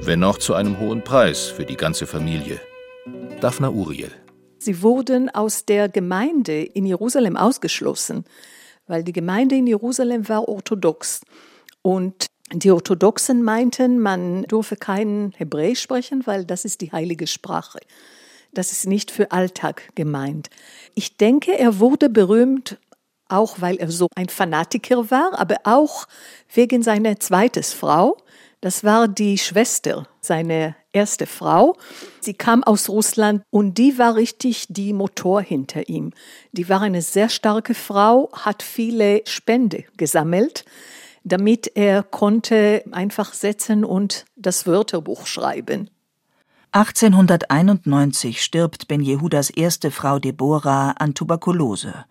Wenn 0.00 0.24
auch 0.24 0.38
zu 0.38 0.54
einem 0.54 0.78
hohen 0.78 1.04
Preis 1.04 1.46
für 1.46 1.64
die 1.64 1.76
ganze 1.76 2.06
Familie. 2.06 2.60
Daphna 3.40 3.70
Uriel. 3.70 4.10
Sie 4.58 4.82
wurden 4.82 5.28
aus 5.28 5.66
der 5.66 5.88
Gemeinde 5.88 6.62
in 6.62 6.86
Jerusalem 6.86 7.36
ausgeschlossen, 7.36 8.24
weil 8.86 9.04
die 9.04 9.12
Gemeinde 9.12 9.56
in 9.56 9.66
Jerusalem 9.66 10.28
war 10.28 10.48
orthodox. 10.48 11.20
Und 11.82 12.26
die 12.52 12.70
Orthodoxen 12.70 13.42
meinten, 13.42 14.00
man 14.00 14.44
dürfe 14.44 14.76
kein 14.76 15.32
Hebräisch 15.36 15.80
sprechen, 15.80 16.22
weil 16.26 16.44
das 16.46 16.64
ist 16.64 16.80
die 16.80 16.92
heilige 16.92 17.26
Sprache. 17.26 17.80
Das 18.54 18.70
ist 18.70 18.86
nicht 18.86 19.10
für 19.10 19.32
Alltag 19.32 19.90
gemeint. 19.96 20.48
Ich 20.94 21.16
denke, 21.16 21.58
er 21.58 21.80
wurde 21.80 22.08
berühmt, 22.08 22.78
auch 23.28 23.60
weil 23.60 23.76
er 23.76 23.90
so 23.90 24.08
ein 24.14 24.28
Fanatiker 24.28 25.10
war, 25.10 25.38
aber 25.38 25.56
auch 25.64 26.06
wegen 26.52 26.82
seiner 26.82 27.18
zweiten 27.20 27.62
Frau. 27.62 28.16
Das 28.60 28.82
war 28.82 29.08
die 29.08 29.36
Schwester, 29.36 30.06
seine 30.20 30.74
erste 30.92 31.26
Frau. 31.26 31.76
Sie 32.20 32.34
kam 32.34 32.64
aus 32.64 32.88
Russland 32.88 33.42
und 33.50 33.76
die 33.76 33.98
war 33.98 34.14
richtig 34.14 34.66
die 34.68 34.92
Motor 34.92 35.42
hinter 35.42 35.88
ihm. 35.88 36.12
Die 36.52 36.68
war 36.68 36.80
eine 36.80 37.02
sehr 37.02 37.28
starke 37.28 37.74
Frau, 37.74 38.30
hat 38.32 38.62
viele 38.62 39.22
Spende 39.26 39.84
gesammelt 39.96 40.64
damit 41.24 41.72
er 41.74 42.02
konnte 42.02 42.84
einfach 42.92 43.32
setzen 43.32 43.84
und 43.84 44.26
das 44.36 44.66
Wörterbuch 44.66 45.26
schreiben. 45.26 45.90
1891 46.72 48.42
stirbt 48.42 48.88
Ben 48.88 49.00
Jehudas 49.00 49.50
erste 49.50 49.90
Frau 49.90 50.18
Deborah 50.18 50.90
an 50.92 51.14
Tuberkulose. 51.14 52.04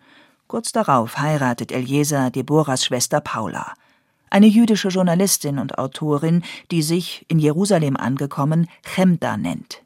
Kurz 0.46 0.72
darauf 0.72 1.18
heiratet 1.18 1.72
Eliezer 1.72 2.30
Deborahs 2.30 2.84
Schwester 2.84 3.20
Paula, 3.20 3.72
eine 4.30 4.46
jüdische 4.46 4.88
Journalistin 4.88 5.58
und 5.58 5.78
Autorin, 5.78 6.42
die 6.70 6.82
sich, 6.82 7.24
in 7.28 7.38
Jerusalem 7.38 7.96
angekommen, 7.96 8.68
Chemda 8.82 9.36
nennt. 9.36 9.84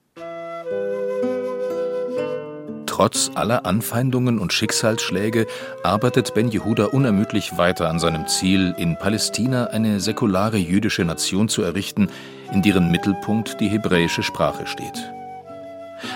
Trotz 2.87 3.31
aller 3.37 3.65
Anfeindungen 3.65 4.41
und 4.41 4.53
Schicksalsschläge 4.53 5.47
arbeitet 5.85 6.35
Ben 6.35 6.49
Jehuda 6.49 6.87
unermüdlich 6.87 7.57
weiter 7.57 7.89
an 7.89 8.01
seinem 8.01 8.27
Ziel, 8.27 8.75
in 8.77 8.99
Palästina 8.99 9.67
eine 9.67 10.01
säkulare 10.01 10.57
jüdische 10.57 11.05
Nation 11.05 11.49
zu 11.49 11.63
errichten, 11.63 12.09
in 12.51 12.63
deren 12.63 12.91
Mittelpunkt 12.91 13.61
die 13.61 13.69
hebräische 13.69 14.25
Sprache 14.25 14.67
steht. 14.67 15.13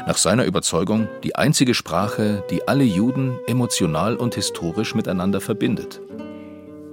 Nach 0.07 0.17
seiner 0.17 0.45
Überzeugung 0.45 1.09
die 1.23 1.37
einzige 1.37 1.75
Sprache, 1.75 2.45
die 2.51 2.67
alle 2.69 2.85
Juden 2.85 3.39
emotional 3.47 4.17
und 4.17 4.35
historisch 4.35 4.95
miteinander 4.95 5.41
verbindet. 5.41 6.01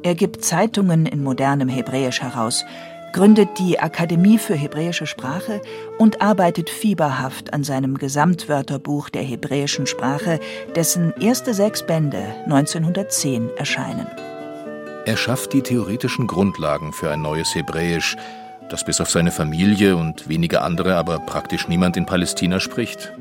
Er 0.01 0.15
gibt 0.15 0.43
Zeitungen 0.43 1.05
in 1.05 1.23
modernem 1.23 1.67
Hebräisch 1.67 2.21
heraus, 2.21 2.65
gründet 3.11 3.49
die 3.57 3.79
Akademie 3.79 4.37
für 4.37 4.55
hebräische 4.55 5.07
Sprache 5.07 5.61
und 5.97 6.21
arbeitet 6.21 6.69
fieberhaft 6.69 7.53
an 7.53 7.63
seinem 7.63 7.97
Gesamtwörterbuch 7.97 9.09
der 9.09 9.23
hebräischen 9.23 9.87
Sprache, 9.87 10.39
dessen 10.75 11.13
erste 11.19 11.53
sechs 11.53 11.85
Bände 11.85 12.23
1910 12.45 13.49
erscheinen. 13.57 14.07
Er 15.05 15.17
schafft 15.17 15.53
die 15.53 15.63
theoretischen 15.63 16.27
Grundlagen 16.27 16.93
für 16.93 17.09
ein 17.09 17.21
neues 17.21 17.55
Hebräisch, 17.55 18.15
das 18.69 18.85
bis 18.85 19.01
auf 19.01 19.09
seine 19.09 19.31
Familie 19.31 19.95
und 19.95 20.29
wenige 20.29 20.61
andere 20.61 20.95
aber 20.95 21.19
praktisch 21.19 21.67
niemand 21.67 21.97
in 21.97 22.05
Palästina 22.05 22.59
spricht. 22.59 23.11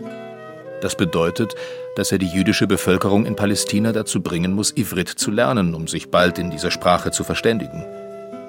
Das 0.81 0.97
bedeutet, 0.97 1.55
dass 1.97 2.13
er 2.13 2.19
die 2.19 2.29
jüdische 2.29 2.67
Bevölkerung 2.67 3.27
in 3.27 3.35
Palästina 3.35 3.93
dazu 3.93 4.23
bringen 4.23 4.53
muss, 4.53 4.77
Ivrit 4.77 5.09
zu 5.09 5.31
lernen, 5.31 5.75
um 5.75 5.89
sich 5.89 6.11
bald 6.11 6.39
in 6.39 6.51
dieser 6.51 6.71
Sprache 6.71 7.11
zu 7.11 7.25
verständigen. 7.25 7.85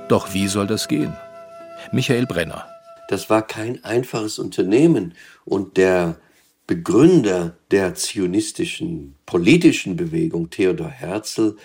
Doch 0.10 0.34
wie 0.34 0.48
soll 0.48 0.68
das 0.68 0.88
gehen? 0.88 1.16
Michael 1.92 2.28
Brenner. 2.28 2.66
Das 3.08 3.30
war 3.30 3.42
kein 3.42 3.84
einfaches 3.84 4.38
Unternehmen 4.38 5.16
und 5.46 5.78
der 5.78 6.18
Begründer 6.68 7.58
der 7.72 7.96
zionistischen 7.96 9.16
politischen 9.26 9.96
Bewegung, 9.96 10.52
Theodor 10.52 10.90
Herzl, 10.90 11.56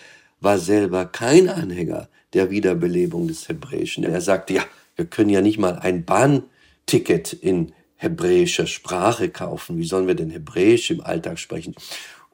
war 0.40 0.58
selber 0.58 1.04
kein 1.04 1.50
Anhänger 1.50 2.08
der 2.32 2.50
Wiederbelebung 2.50 3.28
des 3.28 3.48
Hebräischen. 3.48 4.04
Er 4.04 4.22
sagte, 4.22 4.54
ja, 4.54 4.62
wir 4.96 5.06
können 5.06 5.30
ja 5.30 5.40
nicht 5.40 5.58
mal 5.58 5.78
ein 5.78 6.04
Bahnticket 6.04 7.32
in 7.32 7.72
hebräischer 7.96 8.66
Sprache 8.66 9.30
kaufen. 9.30 9.78
Wie 9.78 9.86
sollen 9.86 10.06
wir 10.06 10.14
denn 10.14 10.30
Hebräisch 10.30 10.90
im 10.90 11.00
Alltag 11.00 11.38
sprechen? 11.38 11.74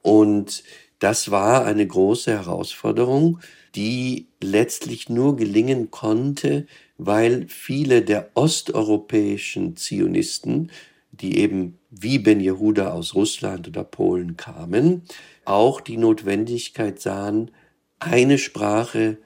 Und 0.02 0.64
das 0.98 1.30
war 1.30 1.64
eine 1.64 1.86
große 1.86 2.32
Herausforderung, 2.32 3.40
die 3.74 4.28
letztlich 4.42 5.08
nur 5.08 5.36
gelingen 5.36 5.90
konnte, 5.90 6.66
weil 6.98 7.46
viele 7.48 8.02
der 8.02 8.30
osteuropäischen 8.34 9.76
Zionisten, 9.76 10.70
die 11.12 11.38
eben 11.38 11.78
wie 11.90 12.18
Ben 12.18 12.40
Jehuda 12.40 12.92
aus 12.92 13.14
Russland 13.14 13.68
oder 13.68 13.84
Polen 13.84 14.36
kamen, 14.36 15.02
auch 15.44 15.80
die 15.80 15.96
Notwendigkeit 15.96 17.00
sahen, 17.00 17.50
eine 17.98 18.38
Sprache 18.38 19.18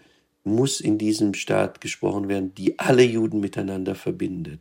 muss 0.45 0.81
in 0.81 0.99
diesem 0.99 1.35
Staat 1.35 1.81
gesprochen 1.81 2.29
werden, 2.29 2.55
die 2.55 2.79
alle 2.79 3.03
Juden 3.03 3.41
miteinander 3.41 3.95
verbindet. 3.95 4.61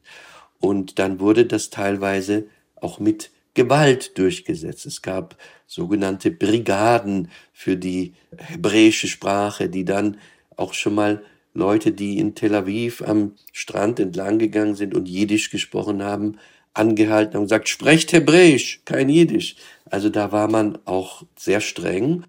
Und 0.59 0.97
dann 0.97 1.19
wurde 1.19 1.45
das 1.45 1.69
teilweise 1.69 2.45
auch 2.75 2.99
mit 2.99 3.31
Gewalt 3.53 4.17
durchgesetzt. 4.17 4.85
Es 4.85 5.01
gab 5.01 5.37
sogenannte 5.67 6.31
Brigaden 6.31 7.29
für 7.51 7.77
die 7.77 8.13
hebräische 8.37 9.07
Sprache, 9.07 9.69
die 9.69 9.85
dann 9.85 10.17
auch 10.55 10.73
schon 10.73 10.95
mal 10.95 11.23
Leute, 11.53 11.91
die 11.91 12.17
in 12.17 12.33
Tel 12.33 12.55
Aviv 12.55 13.03
am 13.03 13.33
Strand 13.51 13.99
entlang 13.99 14.39
gegangen 14.39 14.75
sind 14.75 14.95
und 14.95 15.07
Jiddisch 15.07 15.51
gesprochen 15.51 16.01
haben, 16.01 16.37
angehalten 16.73 17.37
und 17.37 17.43
gesagt, 17.43 17.69
sprecht 17.69 18.11
Hebräisch, 18.11 18.81
kein 18.85 19.09
Jiddisch. 19.09 19.55
Also 19.85 20.09
da 20.09 20.31
war 20.31 20.47
man 20.47 20.79
auch 20.85 21.23
sehr 21.37 21.61
streng. 21.61 22.25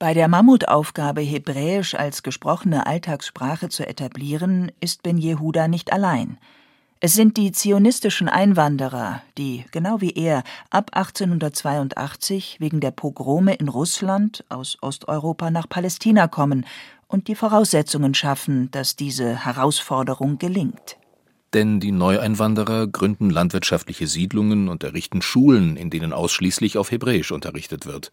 Bei 0.00 0.14
der 0.14 0.28
Mammutaufgabe, 0.28 1.22
Hebräisch 1.22 1.96
als 1.96 2.22
gesprochene 2.22 2.86
Alltagssprache 2.86 3.68
zu 3.68 3.84
etablieren, 3.84 4.70
ist 4.78 5.02
Ben 5.02 5.18
Jehuda 5.18 5.66
nicht 5.66 5.92
allein. 5.92 6.38
Es 7.00 7.14
sind 7.14 7.36
die 7.36 7.50
zionistischen 7.50 8.28
Einwanderer, 8.28 9.22
die, 9.36 9.64
genau 9.72 10.00
wie 10.00 10.12
er, 10.12 10.44
ab 10.70 10.92
1882 10.94 12.58
wegen 12.60 12.78
der 12.78 12.92
Pogrome 12.92 13.54
in 13.54 13.68
Russland 13.68 14.44
aus 14.48 14.78
Osteuropa 14.82 15.50
nach 15.50 15.68
Palästina 15.68 16.28
kommen 16.28 16.64
und 17.08 17.26
die 17.26 17.34
Voraussetzungen 17.34 18.14
schaffen, 18.14 18.70
dass 18.70 18.94
diese 18.94 19.44
Herausforderung 19.44 20.38
gelingt. 20.38 20.96
Denn 21.54 21.80
die 21.80 21.92
Neueinwanderer 21.92 22.86
gründen 22.86 23.30
landwirtschaftliche 23.30 24.06
Siedlungen 24.06 24.68
und 24.68 24.84
errichten 24.84 25.22
Schulen, 25.22 25.76
in 25.76 25.90
denen 25.90 26.12
ausschließlich 26.12 26.78
auf 26.78 26.92
Hebräisch 26.92 27.32
unterrichtet 27.32 27.86
wird. 27.86 28.12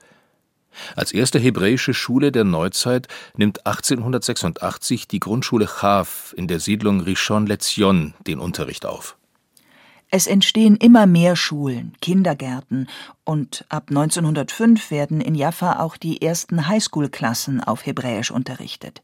Als 0.95 1.11
erste 1.11 1.39
hebräische 1.39 1.93
Schule 1.93 2.31
der 2.31 2.43
Neuzeit 2.43 3.07
nimmt 3.35 3.65
1886 3.65 5.07
die 5.07 5.19
Grundschule 5.19 5.67
Chav 5.67 6.33
in 6.37 6.47
der 6.47 6.59
Siedlung 6.59 7.01
Rishon 7.01 7.47
LeZion 7.47 8.13
den 8.27 8.39
Unterricht 8.39 8.85
auf. 8.85 9.17
Es 10.11 10.27
entstehen 10.27 10.77
immer 10.77 11.07
mehr 11.07 11.35
Schulen, 11.35 11.93
Kindergärten 11.99 12.87
und 13.23 13.65
ab 13.69 13.85
1905 13.89 14.91
werden 14.91 15.19
in 15.19 15.35
Jaffa 15.35 15.79
auch 15.79 15.97
die 15.97 16.21
ersten 16.21 16.67
Highschool-Klassen 16.67 17.61
auf 17.61 17.85
Hebräisch 17.85 18.31
unterrichtet. 18.31 19.01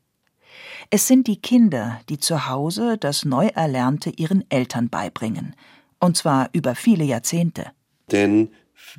Es 0.89 1.07
sind 1.07 1.27
die 1.27 1.41
Kinder, 1.41 1.99
die 2.09 2.19
zu 2.19 2.47
Hause 2.47 2.97
das 2.97 3.25
Neuerlernte 3.25 4.11
ihren 4.11 4.49
Eltern 4.49 4.89
beibringen, 4.89 5.55
und 5.99 6.17
zwar 6.17 6.49
über 6.53 6.75
viele 6.75 7.03
Jahrzehnte. 7.03 7.71
Denn 8.11 8.49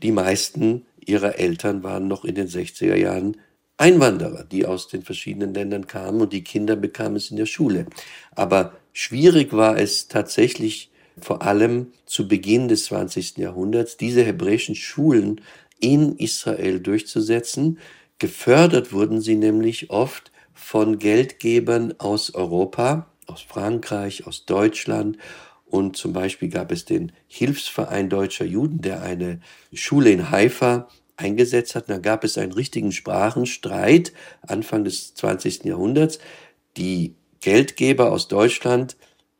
die 0.02 0.12
meisten 0.12 0.86
ihrer 1.06 1.38
Eltern 1.38 1.82
waren 1.82 2.08
noch 2.08 2.24
in 2.24 2.34
den 2.34 2.48
60er 2.48 2.96
Jahren 2.96 3.36
Einwanderer, 3.76 4.44
die 4.44 4.66
aus 4.66 4.88
den 4.88 5.02
verschiedenen 5.02 5.54
Ländern 5.54 5.86
kamen 5.86 6.20
und 6.20 6.32
die 6.32 6.44
Kinder 6.44 6.76
bekamen 6.76 7.16
es 7.16 7.30
in 7.30 7.36
der 7.36 7.46
Schule. 7.46 7.86
Aber 8.34 8.74
schwierig 8.92 9.52
war 9.52 9.76
es 9.78 10.08
tatsächlich 10.08 10.90
vor 11.20 11.42
allem 11.42 11.92
zu 12.06 12.28
Beginn 12.28 12.68
des 12.68 12.86
20. 12.86 13.38
Jahrhunderts, 13.38 13.96
diese 13.96 14.22
hebräischen 14.22 14.74
Schulen 14.74 15.40
in 15.80 16.16
Israel 16.16 16.80
durchzusetzen. 16.80 17.78
Gefördert 18.18 18.92
wurden 18.92 19.20
sie 19.20 19.34
nämlich 19.34 19.90
oft 19.90 20.30
von 20.54 20.98
Geldgebern 20.98 21.94
aus 21.98 22.34
Europa, 22.34 23.06
aus 23.26 23.42
Frankreich, 23.42 24.26
aus 24.26 24.46
Deutschland 24.46 25.18
und 25.72 25.96
zum 25.96 26.12
Beispiel 26.12 26.50
gab 26.50 26.70
es 26.70 26.84
den 26.84 27.12
Hilfsverein 27.28 28.10
deutscher 28.10 28.44
Juden, 28.44 28.82
der 28.82 29.02
eine 29.02 29.40
Schule 29.72 30.10
in 30.10 30.30
Haifa 30.30 30.86
eingesetzt 31.16 31.74
hat. 31.74 31.88
da 31.88 31.96
gab 31.96 32.24
es 32.24 32.36
einen 32.36 32.52
richtigen 32.52 32.92
Sprachenstreit 32.92 34.12
Anfang 34.42 34.84
des 34.84 35.14
20. 35.14 35.64
Jahrhunderts. 35.64 36.18
Die 36.76 37.14
Geldgeber 37.40 38.12
aus 38.12 38.28
Deutschland 38.28 38.96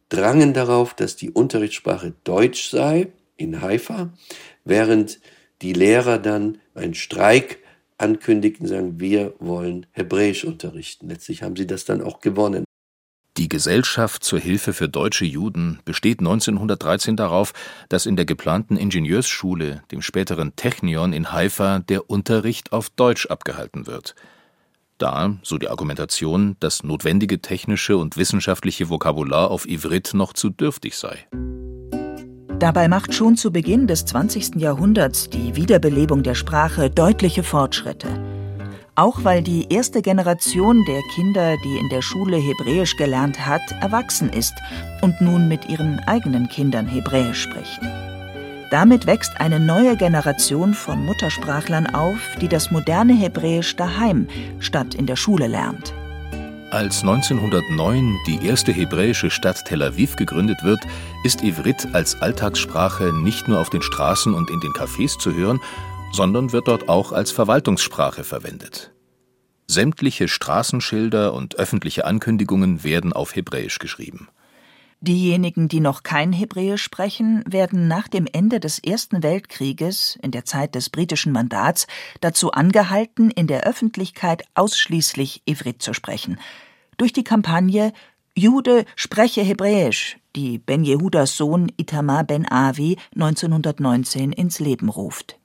drangen 0.09 0.55
darauf, 0.55 0.95
dass 0.95 1.17
die 1.17 1.31
Unterrichtssprache 1.31 2.15
Deutsch 2.25 2.71
sei 2.71 3.09
in 3.37 3.61
Haifa, 3.61 4.15
während 4.65 5.21
die 5.61 5.75
Lehrer 5.75 6.19
dann 6.19 6.59
einen 6.75 6.95
Streik 6.95 7.59
ankündigten, 7.99 8.67
sagen, 8.67 8.99
wir 8.99 9.35
wollen 9.39 9.85
Hebräisch 9.93 10.45
unterrichten. 10.45 11.11
Letztlich 11.11 11.43
haben 11.43 11.57
sie 11.57 11.67
das 11.67 11.85
dann 11.85 12.01
auch 12.01 12.21
gewonnen. 12.21 12.65
Die 13.39 13.49
Gesellschaft 13.49 14.25
zur 14.25 14.39
Hilfe 14.39 14.75
für 14.75 14.91
deutsche 14.91 15.25
Juden 15.25 15.81
besteht 15.87 16.21
1913 16.21 17.17
darauf, 17.17 17.55
dass 17.89 18.05
in 18.05 18.17
der 18.17 18.27
geplanten 18.27 18.77
Ingenieursschule, 18.77 19.83
dem 19.91 20.03
späteren 20.03 20.55
Technion 20.55 21.15
in 21.15 21.33
Haifa, 21.33 21.79
der 21.79 22.11
Unterricht 22.11 22.73
auf 22.73 22.91
Deutsch 22.91 23.27
abgehalten 23.27 23.87
wird. 23.87 24.15
Da, 24.99 25.35
so 25.43 25.57
die 25.57 25.69
Argumentation, 25.69 26.57
das 26.61 26.85
notwendige 26.85 27.41
technische 27.41 27.97
und 27.97 28.19
wissenschaftliche 28.19 28.91
Vokabular 28.91 29.51
auf 29.51 29.67
Ivrit 29.67 30.13
noch 30.13 30.35
zu 30.35 30.51
dürftig 30.51 30.97
sei. 30.97 31.27
Dabei 32.59 32.87
macht 32.87 33.15
schon 33.15 33.37
zu 33.37 33.51
Beginn 33.51 33.87
des 33.87 34.05
20. 34.05 34.57
Jahrhunderts 34.57 35.31
die 35.31 35.57
Wiederbelebung 35.57 36.23
der 36.23 36.35
Sprache 36.35 36.91
deutliche 36.91 37.43
Fortschritte. 37.43 38.22
Auch 38.95 39.25
weil 39.25 39.43
die 39.43 39.73
erste 39.73 40.03
Generation 40.03 40.85
der 40.85 41.01
Kinder, 41.15 41.57
die 41.65 41.79
in 41.79 41.89
der 41.89 42.03
Schule 42.03 42.37
Hebräisch 42.37 42.95
gelernt 42.97 43.47
hat, 43.47 43.63
erwachsen 43.81 44.29
ist 44.29 44.53
und 45.01 45.19
nun 45.23 45.49
mit 45.49 45.71
ihren 45.71 45.99
eigenen 46.01 46.47
Kindern 46.49 46.87
Hebräisch 46.87 47.41
spricht. 47.41 47.81
Damit 48.71 49.07
wächst 49.07 49.41
eine 49.41 49.61
neue 49.61 49.97
Generation 49.97 50.75
von 50.75 51.07
Muttersprachlern 51.07 51.95
auf, 51.95 52.19
die 52.43 52.49
das 52.49 52.71
moderne 52.71 53.15
Hebräisch 53.15 53.77
daheim 53.77 54.29
statt 54.59 54.95
in 54.95 55.07
der 55.07 55.17
Schule 55.17 55.47
lernt. 55.47 55.95
Als 56.71 57.03
1909 57.03 58.19
die 58.27 58.47
erste 58.47 58.73
hebräische 58.73 59.31
Stadt 59.31 59.63
Tel 59.67 59.83
Aviv 59.83 60.17
gegründet 60.17 60.65
wird, 60.65 60.81
ist 61.23 61.43
Ivrit 61.43 61.89
als 61.95 62.21
Alltagssprache 62.21 63.13
nicht 63.13 63.47
nur 63.47 63.61
auf 63.61 63.69
den 63.69 63.83
Straßen 63.83 64.33
und 64.33 64.49
in 64.49 64.61
den 64.61 64.73
Cafés 64.73 65.19
zu 65.19 65.35
hören, 65.35 65.61
sondern 66.13 66.53
wird 66.53 66.69
dort 66.69 66.89
auch 66.89 67.13
als 67.13 67.33
Verwaltungssprache 67.33 68.25
verwendet. 68.25 68.93
Sämtliche 69.67 70.29
Straßenschilder 70.29 71.33
und 71.33 71.57
öffentliche 71.57 72.05
Ankündigungen 72.05 72.85
werden 72.85 73.13
auf 73.13 73.35
Hebräisch 73.35 73.79
geschrieben. 73.79 74.29
Diejenigen, 75.01 75.67
die 75.67 75.81
noch 75.81 76.05
kein 76.05 76.33
Hebräisch 76.33 76.83
sprechen, 76.83 77.43
werden 77.45 77.89
nach 77.89 78.07
dem 78.07 78.29
Ende 78.31 78.61
des 78.61 78.79
Ersten 78.79 79.25
Weltkrieges, 79.25 80.17
in 80.23 80.31
der 80.31 80.45
Zeit 80.45 80.77
des 80.77 80.91
britischen 80.91 81.33
Mandats, 81.33 81.89
dazu 82.21 82.53
angehalten, 82.53 83.33
in 83.33 83.49
der 83.49 83.65
Öffentlichkeit 83.65 84.45
ausschließlich 84.55 85.43
Ivrit 85.45 85.83
zu 85.83 85.93
sprechen. 85.93 86.39
Durch 86.99 87.13
die 87.13 87.25
Kampagne 87.25 87.93
Jude 88.37 88.85
spreche 88.95 89.43
Hebräisch, 89.43 90.19
die 90.37 90.59
Ben 90.59 90.85
Jehudas 90.85 91.37
Sohn 91.37 91.73
Itamar 91.77 92.23
Ben 92.23 92.51
Avi 92.51 92.97
1919 93.15 94.31
ins 94.31 94.61
Leben 94.61 94.89
ruft. 94.89 95.39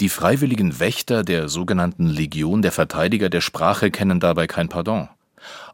Die 0.00 0.08
freiwilligen 0.08 0.80
Wächter 0.80 1.22
der 1.22 1.50
sogenannten 1.50 2.06
Legion 2.06 2.62
der 2.62 2.72
Verteidiger 2.72 3.28
der 3.28 3.42
Sprache 3.42 3.90
kennen 3.90 4.18
dabei 4.18 4.46
kein 4.46 4.70
Pardon. 4.70 5.10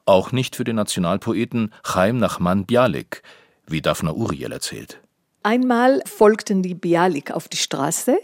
Auch 0.04 0.32
nicht 0.32 0.56
für 0.56 0.64
den 0.64 0.74
Nationalpoeten 0.74 1.72
Chaim 1.84 2.18
Nachman 2.18 2.66
Bialik, 2.66 3.22
wie 3.68 3.80
Daphna 3.80 4.12
Uriel 4.12 4.50
erzählt. 4.50 5.00
Einmal 5.44 6.02
folgten 6.06 6.64
die 6.64 6.74
Bialik 6.74 7.30
auf 7.30 7.46
die 7.46 7.56
Straße. 7.56 8.18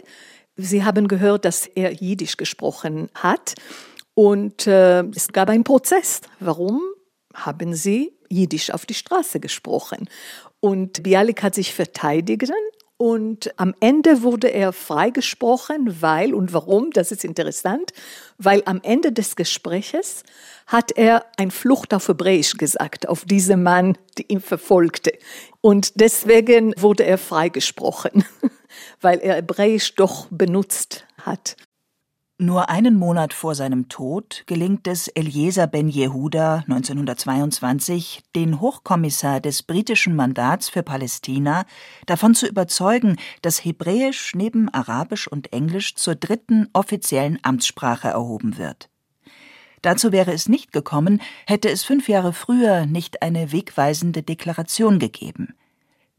Sie 0.57 0.83
haben 0.83 1.07
gehört, 1.07 1.45
dass 1.45 1.67
er 1.67 1.93
Jiddisch 1.93 2.35
gesprochen 2.35 3.07
hat. 3.15 3.55
Und 4.13 4.67
äh, 4.67 5.03
es 5.03 5.29
gab 5.29 5.49
einen 5.49 5.63
Prozess. 5.63 6.19
Warum 6.41 6.81
haben 7.33 7.75
sie 7.75 8.11
Jiddisch 8.27 8.71
auf 8.71 8.85
die 8.85 8.93
Straße 8.93 9.39
gesprochen? 9.39 10.09
Und 10.59 11.01
Bialik 11.03 11.43
hat 11.43 11.55
sich 11.55 11.73
verteidigt 11.73 12.51
und 13.03 13.53
am 13.59 13.75
Ende 13.81 14.23
wurde 14.23 14.47
er 14.47 14.71
freigesprochen, 14.71 16.01
weil 16.01 16.33
und 16.33 16.53
warum, 16.53 16.89
das 16.91 17.11
ist 17.11 17.25
interessant, 17.25 17.91
weil 18.37 18.63
am 18.63 18.79
Ende 18.81 19.11
des 19.11 19.35
Gespräches 19.35 20.23
hat 20.67 20.93
er 20.93 21.25
ein 21.35 21.51
Flucht 21.51 21.93
auf 21.93 22.07
Hebräisch 22.07 22.55
gesagt, 22.55 23.09
auf 23.09 23.25
diesen 23.25 23.61
Mann, 23.61 23.97
der 24.17 24.29
ihn 24.29 24.39
verfolgte. 24.39 25.11
Und 25.59 25.99
deswegen 25.99 26.73
wurde 26.77 27.03
er 27.03 27.17
freigesprochen, 27.17 28.23
weil 29.01 29.19
er 29.19 29.35
Hebräisch 29.35 29.95
doch 29.95 30.27
benutzt 30.29 31.05
hat. 31.17 31.57
Nur 32.39 32.69
einen 32.69 32.97
Monat 32.97 33.31
vor 33.31 33.53
seinem 33.53 33.89
Tod 33.89 34.43
gelingt 34.47 34.87
es 34.87 35.07
Eliezer 35.07 35.67
Ben 35.67 35.87
Jehuda 35.87 36.63
1922, 36.67 38.23
den 38.35 38.59
Hochkommissar 38.59 39.39
des 39.39 39.61
britischen 39.61 40.15
Mandats 40.15 40.67
für 40.67 40.81
Palästina 40.81 41.65
davon 42.07 42.33
zu 42.33 42.47
überzeugen, 42.47 43.17
dass 43.43 43.63
Hebräisch 43.63 44.33
neben 44.33 44.67
Arabisch 44.73 45.27
und 45.27 45.53
Englisch 45.53 45.93
zur 45.93 46.15
dritten 46.15 46.69
offiziellen 46.73 47.37
Amtssprache 47.43 48.07
erhoben 48.07 48.57
wird. 48.57 48.89
Dazu 49.83 50.11
wäre 50.11 50.33
es 50.33 50.49
nicht 50.49 50.71
gekommen, 50.71 51.21
hätte 51.45 51.69
es 51.69 51.83
fünf 51.83 52.09
Jahre 52.09 52.33
früher 52.33 52.87
nicht 52.87 53.21
eine 53.21 53.51
wegweisende 53.51 54.23
Deklaration 54.23 54.97
gegeben. 54.97 55.53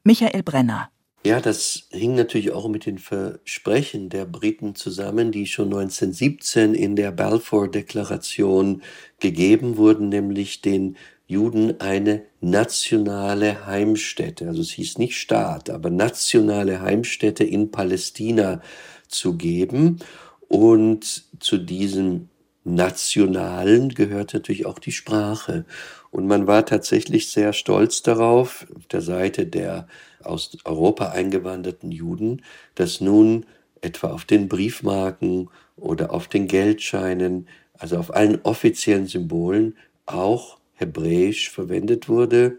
Michael 0.05 0.45
Brenner 0.45 0.91
ja, 1.27 1.41
das 1.41 1.89
hing 1.91 2.15
natürlich 2.15 2.53
auch 2.53 2.69
mit 2.69 2.85
den 2.85 2.99
Versprechen 2.99 4.11
der 4.11 4.27
Briten 4.27 4.75
zusammen, 4.75 5.33
die 5.33 5.47
schon 5.47 5.67
1917 5.67 6.75
in 6.75 6.97
der 6.97 7.13
Balfour-Deklaration 7.13 8.83
gegeben 9.21 9.79
wurden, 9.79 10.11
nämlich 10.11 10.61
den 10.61 10.97
Juden 11.27 11.81
eine 11.81 12.23
nationale 12.43 13.65
Heimstätte, 13.65 14.47
also 14.47 14.61
es 14.61 14.73
hieß 14.73 14.99
nicht 14.99 15.17
Staat, 15.17 15.71
aber 15.71 15.89
nationale 15.89 16.83
Heimstätte 16.83 17.45
in 17.45 17.71
Palästina 17.71 18.61
zu 19.09 19.37
geben. 19.39 20.01
Und 20.49 21.25
zu 21.41 21.57
diesem 21.57 22.29
Nationalen 22.65 23.91
gehört 23.91 24.33
natürlich 24.33 24.67
auch 24.67 24.79
die 24.79 24.93
Sprache. 24.93 25.65
Und 26.11 26.27
man 26.27 26.47
war 26.47 26.65
tatsächlich 26.65 27.31
sehr 27.31 27.53
stolz 27.53 28.03
darauf, 28.03 28.67
auf 28.75 28.87
der 28.87 29.03
Seite 29.03 29.47
der 29.47 29.87
aus 30.23 30.57
Europa 30.65 31.11
eingewanderten 31.11 31.93
Juden, 31.93 32.43
dass 32.75 33.01
nun 33.01 33.45
etwa 33.83 34.09
auf 34.09 34.25
den 34.25 34.49
Briefmarken 34.49 35.51
oder 35.77 36.13
auf 36.13 36.27
den 36.27 36.47
Geldscheinen, 36.47 37.49
also 37.75 37.99
auf 37.99 38.15
allen 38.15 38.41
offiziellen 38.43 39.07
Symbolen 39.07 39.77
auch 40.07 40.59
Hebräisch 40.75 41.51
verwendet 41.51 42.09
wurde 42.09 42.59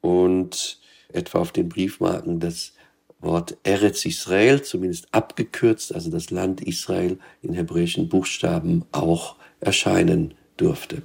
und 0.00 0.80
etwa 1.12 1.38
auf 1.40 1.52
den 1.52 1.68
Briefmarken 1.68 2.40
das 2.40 2.74
Wort 3.20 3.56
Eretz 3.62 4.04
Israel, 4.04 4.62
zumindest 4.62 5.08
abgekürzt, 5.12 5.94
also 5.94 6.10
das 6.10 6.30
Land 6.30 6.62
Israel 6.62 7.18
in 7.42 7.52
hebräischen 7.52 8.08
Buchstaben 8.08 8.84
auch 8.92 9.36
erscheinen 9.60 10.34
durfte. 10.56 11.02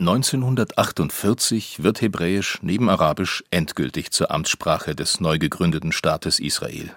1948 0.00 1.82
wird 1.82 2.00
Hebräisch 2.00 2.58
neben 2.62 2.88
Arabisch 2.88 3.42
endgültig 3.50 4.12
zur 4.12 4.30
Amtssprache 4.30 4.94
des 4.94 5.20
neu 5.20 5.38
gegründeten 5.38 5.90
Staates 5.90 6.38
Israel. 6.38 6.90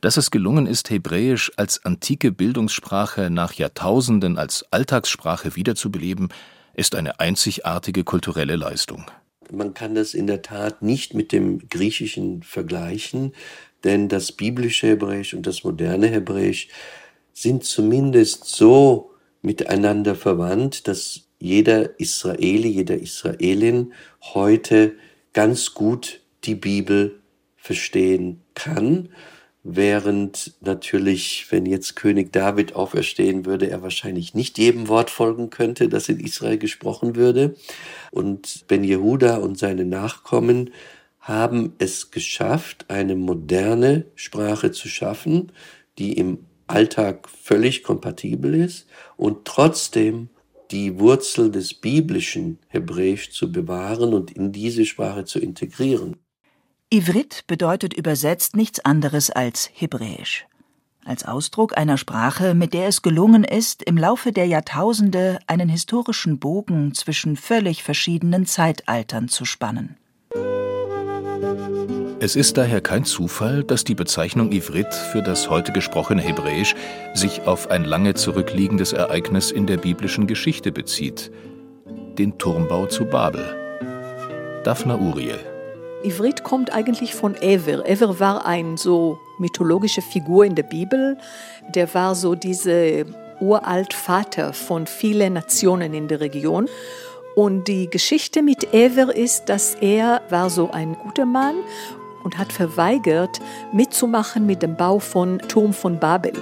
Dass 0.00 0.16
es 0.16 0.30
gelungen 0.30 0.66
ist, 0.66 0.90
Hebräisch 0.90 1.52
als 1.56 1.84
antike 1.84 2.32
Bildungssprache 2.32 3.30
nach 3.30 3.52
Jahrtausenden 3.52 4.38
als 4.38 4.64
Alltagssprache 4.72 5.54
wiederzubeleben, 5.54 6.28
ist 6.74 6.94
eine 6.94 7.20
einzigartige 7.20 8.04
kulturelle 8.04 8.56
Leistung. 8.56 9.06
Man 9.52 9.74
kann 9.74 9.94
das 9.94 10.14
in 10.14 10.26
der 10.26 10.42
Tat 10.42 10.82
nicht 10.82 11.14
mit 11.14 11.32
dem 11.32 11.68
Griechischen 11.68 12.42
vergleichen, 12.42 13.32
denn 13.84 14.08
das 14.08 14.32
biblische 14.32 14.88
Hebräisch 14.88 15.34
und 15.34 15.46
das 15.46 15.64
moderne 15.64 16.08
Hebräisch 16.08 16.68
sind 17.32 17.64
zumindest 17.64 18.44
so 18.44 19.10
miteinander 19.42 20.14
verwandt, 20.14 20.88
dass 20.88 21.28
jeder 21.38 21.98
Israeli, 22.00 22.68
jeder 22.68 22.96
Israelin 22.96 23.92
heute 24.34 24.96
ganz 25.32 25.74
gut 25.74 26.20
die 26.44 26.56
Bibel 26.56 27.20
verstehen 27.56 28.40
kann 28.54 29.08
während 29.76 30.54
natürlich, 30.60 31.46
wenn 31.50 31.66
jetzt 31.66 31.96
König 31.96 32.32
David 32.32 32.74
auferstehen 32.74 33.46
würde, 33.46 33.70
er 33.70 33.82
wahrscheinlich 33.82 34.34
nicht 34.34 34.58
jedem 34.58 34.88
Wort 34.88 35.10
folgen 35.10 35.50
könnte, 35.50 35.88
das 35.88 36.08
in 36.08 36.20
Israel 36.20 36.58
gesprochen 36.58 37.16
würde. 37.16 37.54
Und 38.10 38.64
Ben 38.68 38.84
Jehuda 38.84 39.36
und 39.36 39.58
seine 39.58 39.84
Nachkommen 39.84 40.70
haben 41.20 41.74
es 41.78 42.10
geschafft, 42.10 42.86
eine 42.88 43.14
moderne 43.14 44.06
Sprache 44.14 44.72
zu 44.72 44.88
schaffen, 44.88 45.52
die 45.98 46.14
im 46.14 46.38
Alltag 46.66 47.28
völlig 47.28 47.82
kompatibel 47.82 48.54
ist 48.54 48.86
und 49.16 49.44
trotzdem 49.44 50.30
die 50.70 50.98
Wurzel 50.98 51.50
des 51.50 51.74
biblischen 51.74 52.58
Hebräisch 52.68 53.30
zu 53.30 53.50
bewahren 53.50 54.12
und 54.14 54.30
in 54.30 54.52
diese 54.52 54.84
Sprache 54.84 55.24
zu 55.24 55.38
integrieren. 55.38 56.16
Ivrit 56.90 57.44
bedeutet 57.46 57.92
übersetzt 57.92 58.56
nichts 58.56 58.80
anderes 58.80 59.30
als 59.30 59.70
Hebräisch. 59.74 60.46
Als 61.04 61.26
Ausdruck 61.26 61.76
einer 61.76 61.98
Sprache, 61.98 62.54
mit 62.54 62.72
der 62.72 62.88
es 62.88 63.02
gelungen 63.02 63.44
ist, 63.44 63.82
im 63.82 63.98
Laufe 63.98 64.32
der 64.32 64.46
Jahrtausende 64.46 65.38
einen 65.46 65.68
historischen 65.68 66.38
Bogen 66.38 66.94
zwischen 66.94 67.36
völlig 67.36 67.82
verschiedenen 67.82 68.46
Zeitaltern 68.46 69.28
zu 69.28 69.44
spannen. 69.44 69.98
Es 72.20 72.36
ist 72.36 72.56
daher 72.56 72.80
kein 72.80 73.04
Zufall, 73.04 73.64
dass 73.64 73.84
die 73.84 73.94
Bezeichnung 73.94 74.50
Ivrit 74.50 74.94
für 74.94 75.22
das 75.22 75.50
heute 75.50 75.72
gesprochene 75.72 76.22
Hebräisch 76.22 76.74
sich 77.12 77.42
auf 77.42 77.70
ein 77.70 77.84
lange 77.84 78.14
zurückliegendes 78.14 78.94
Ereignis 78.94 79.50
in 79.50 79.66
der 79.66 79.76
biblischen 79.76 80.26
Geschichte 80.26 80.72
bezieht: 80.72 81.30
den 82.16 82.38
Turmbau 82.38 82.86
zu 82.86 83.04
Babel. 83.04 83.44
Daphna 84.64 84.96
Uriel. 84.96 85.38
Ivrit 86.04 86.44
kommt 86.44 86.72
eigentlich 86.72 87.14
von 87.14 87.34
Ever. 87.36 87.84
Ever 87.86 88.20
war 88.20 88.46
ein 88.46 88.76
so 88.76 89.18
mythologische 89.38 90.02
Figur 90.02 90.44
in 90.44 90.54
der 90.54 90.62
Bibel. 90.62 91.18
Der 91.74 91.92
war 91.92 92.14
so 92.14 92.34
diese 92.34 93.04
Uraltvater 93.40 94.52
von 94.52 94.86
vielen 94.86 95.32
Nationen 95.32 95.94
in 95.94 96.06
der 96.06 96.20
Region. 96.20 96.68
Und 97.34 97.66
die 97.68 97.90
Geschichte 97.90 98.42
mit 98.42 98.72
Ever 98.74 99.14
ist, 99.14 99.48
dass 99.48 99.74
er 99.74 100.22
war 100.28 100.50
so 100.50 100.70
ein 100.70 100.94
guter 100.94 101.26
Mann 101.26 101.56
und 102.22 102.38
hat 102.38 102.52
verweigert, 102.52 103.40
mitzumachen 103.72 104.46
mit 104.46 104.62
dem 104.62 104.76
Bau 104.76 104.98
von 105.00 105.38
Turm 105.40 105.72
von 105.72 105.98
Babel. 105.98 106.32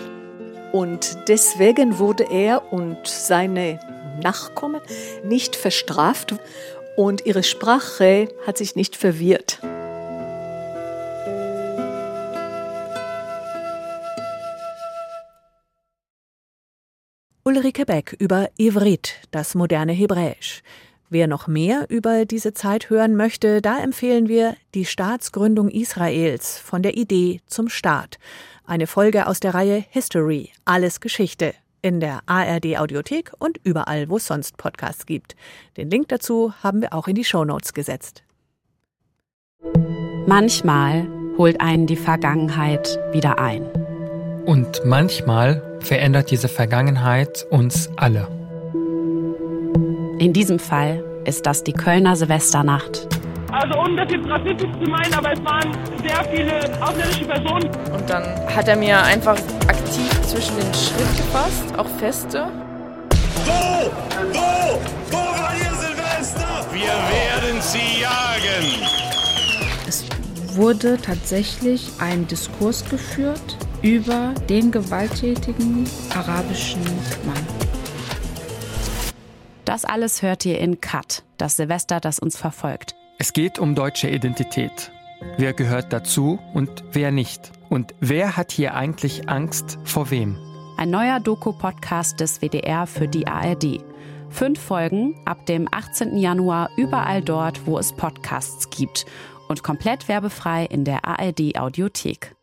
Und 0.72 1.16
deswegen 1.28 1.98
wurde 1.98 2.24
er 2.30 2.72
und 2.72 2.98
seine 3.04 3.78
Nachkommen 4.22 4.80
nicht 5.24 5.56
verstraft 5.56 6.34
und 6.96 7.26
ihre 7.26 7.42
Sprache 7.42 8.28
hat 8.46 8.58
sich 8.58 8.74
nicht 8.74 8.96
verwirrt. 8.96 9.60
Ulrike 17.44 17.86
Beck 17.86 18.16
über 18.18 18.48
Ivrit, 18.58 19.14
das 19.30 19.54
moderne 19.54 19.92
Hebräisch. 19.92 20.62
Wer 21.08 21.28
noch 21.28 21.46
mehr 21.46 21.86
über 21.88 22.24
diese 22.24 22.52
Zeit 22.52 22.90
hören 22.90 23.14
möchte, 23.14 23.62
da 23.62 23.78
empfehlen 23.78 24.28
wir 24.28 24.56
die 24.74 24.84
Staatsgründung 24.84 25.70
Israels 25.70 26.58
von 26.58 26.82
der 26.82 26.96
Idee 26.96 27.40
zum 27.46 27.68
Staat. 27.68 28.18
Eine 28.64 28.88
Folge 28.88 29.28
aus 29.28 29.38
der 29.38 29.54
Reihe 29.54 29.84
History, 29.90 30.50
alles 30.64 31.00
Geschichte 31.00 31.54
in 31.86 32.00
der 32.00 32.18
ARD 32.26 32.78
Audiothek 32.78 33.30
und 33.38 33.60
überall, 33.62 34.08
wo 34.08 34.16
es 34.16 34.26
sonst 34.26 34.56
Podcasts 34.56 35.06
gibt. 35.06 35.36
Den 35.76 35.88
Link 35.88 36.08
dazu 36.08 36.52
haben 36.60 36.82
wir 36.82 36.92
auch 36.92 37.06
in 37.06 37.14
die 37.14 37.22
Show 37.22 37.44
Notes 37.44 37.74
gesetzt. 37.74 38.24
Manchmal 40.26 41.06
holt 41.38 41.60
einen 41.60 41.86
die 41.86 41.94
Vergangenheit 41.94 42.98
wieder 43.12 43.38
ein. 43.38 43.62
Und 44.46 44.82
manchmal 44.84 45.78
verändert 45.78 46.32
diese 46.32 46.48
Vergangenheit 46.48 47.46
uns 47.50 47.88
alle. 47.96 48.26
In 50.18 50.32
diesem 50.32 50.58
Fall 50.58 51.04
ist 51.24 51.46
das 51.46 51.62
die 51.62 51.72
Kölner 51.72 52.16
Silvesternacht. 52.16 53.06
Also 53.52 53.78
ohne 53.78 54.04
das 54.04 54.12
jetzt 54.12 54.28
rassistisch 54.28 54.72
zu 54.82 54.90
meinen, 54.90 55.14
aber 55.14 55.32
es 55.32 55.44
waren 55.44 55.72
sehr 56.02 56.24
viele 56.34 56.82
ausländische 56.82 57.24
Personen. 57.26 57.70
Und 57.94 58.10
dann 58.10 58.24
hat 58.54 58.66
er 58.66 58.76
mir 58.76 59.00
einfach 59.04 59.38
aktiv 59.68 60.05
zwischen 60.36 60.56
den 60.56 60.74
Schritt 60.74 61.16
gefasst, 61.16 61.64
auch 61.78 61.88
feste. 61.98 62.46
Wo? 63.46 63.90
Wo? 64.34 64.80
Wo 65.10 65.16
war 65.16 65.54
ihr 65.54 65.74
Silvester? 65.74 66.66
Wir 66.72 66.90
werden 66.90 67.62
sie 67.62 68.02
jagen. 68.02 68.86
Es 69.88 70.04
wurde 70.54 70.98
tatsächlich 71.00 71.90
ein 72.00 72.26
Diskurs 72.26 72.84
geführt 72.84 73.56
über 73.80 74.34
den 74.50 74.70
gewalttätigen 74.70 75.88
arabischen 76.14 76.82
Mann. 77.24 77.46
Das 79.64 79.86
alles 79.86 80.20
hört 80.20 80.44
ihr 80.44 80.58
in 80.58 80.82
Cut, 80.82 81.22
das 81.38 81.56
Silvester, 81.56 81.98
das 81.98 82.18
uns 82.18 82.36
verfolgt. 82.36 82.94
Es 83.18 83.32
geht 83.32 83.58
um 83.58 83.74
deutsche 83.74 84.10
Identität. 84.10 84.92
Wer 85.38 85.54
gehört 85.54 85.94
dazu 85.94 86.38
und 86.52 86.84
wer 86.92 87.10
nicht? 87.10 87.55
Und 87.68 87.94
wer 88.00 88.36
hat 88.36 88.52
hier 88.52 88.74
eigentlich 88.74 89.28
Angst 89.28 89.78
vor 89.84 90.10
wem? 90.10 90.36
Ein 90.76 90.90
neuer 90.90 91.20
Doku-Podcast 91.20 92.20
des 92.20 92.42
WDR 92.42 92.86
für 92.86 93.08
die 93.08 93.26
ARD. 93.26 93.82
Fünf 94.28 94.60
Folgen 94.60 95.14
ab 95.24 95.46
dem 95.46 95.68
18. 95.70 96.16
Januar 96.18 96.70
überall 96.76 97.22
dort, 97.22 97.66
wo 97.66 97.78
es 97.78 97.92
Podcasts 97.92 98.70
gibt. 98.70 99.06
Und 99.48 99.62
komplett 99.62 100.08
werbefrei 100.08 100.66
in 100.66 100.84
der 100.84 101.04
ARD 101.04 101.56
Audiothek. 101.58 102.35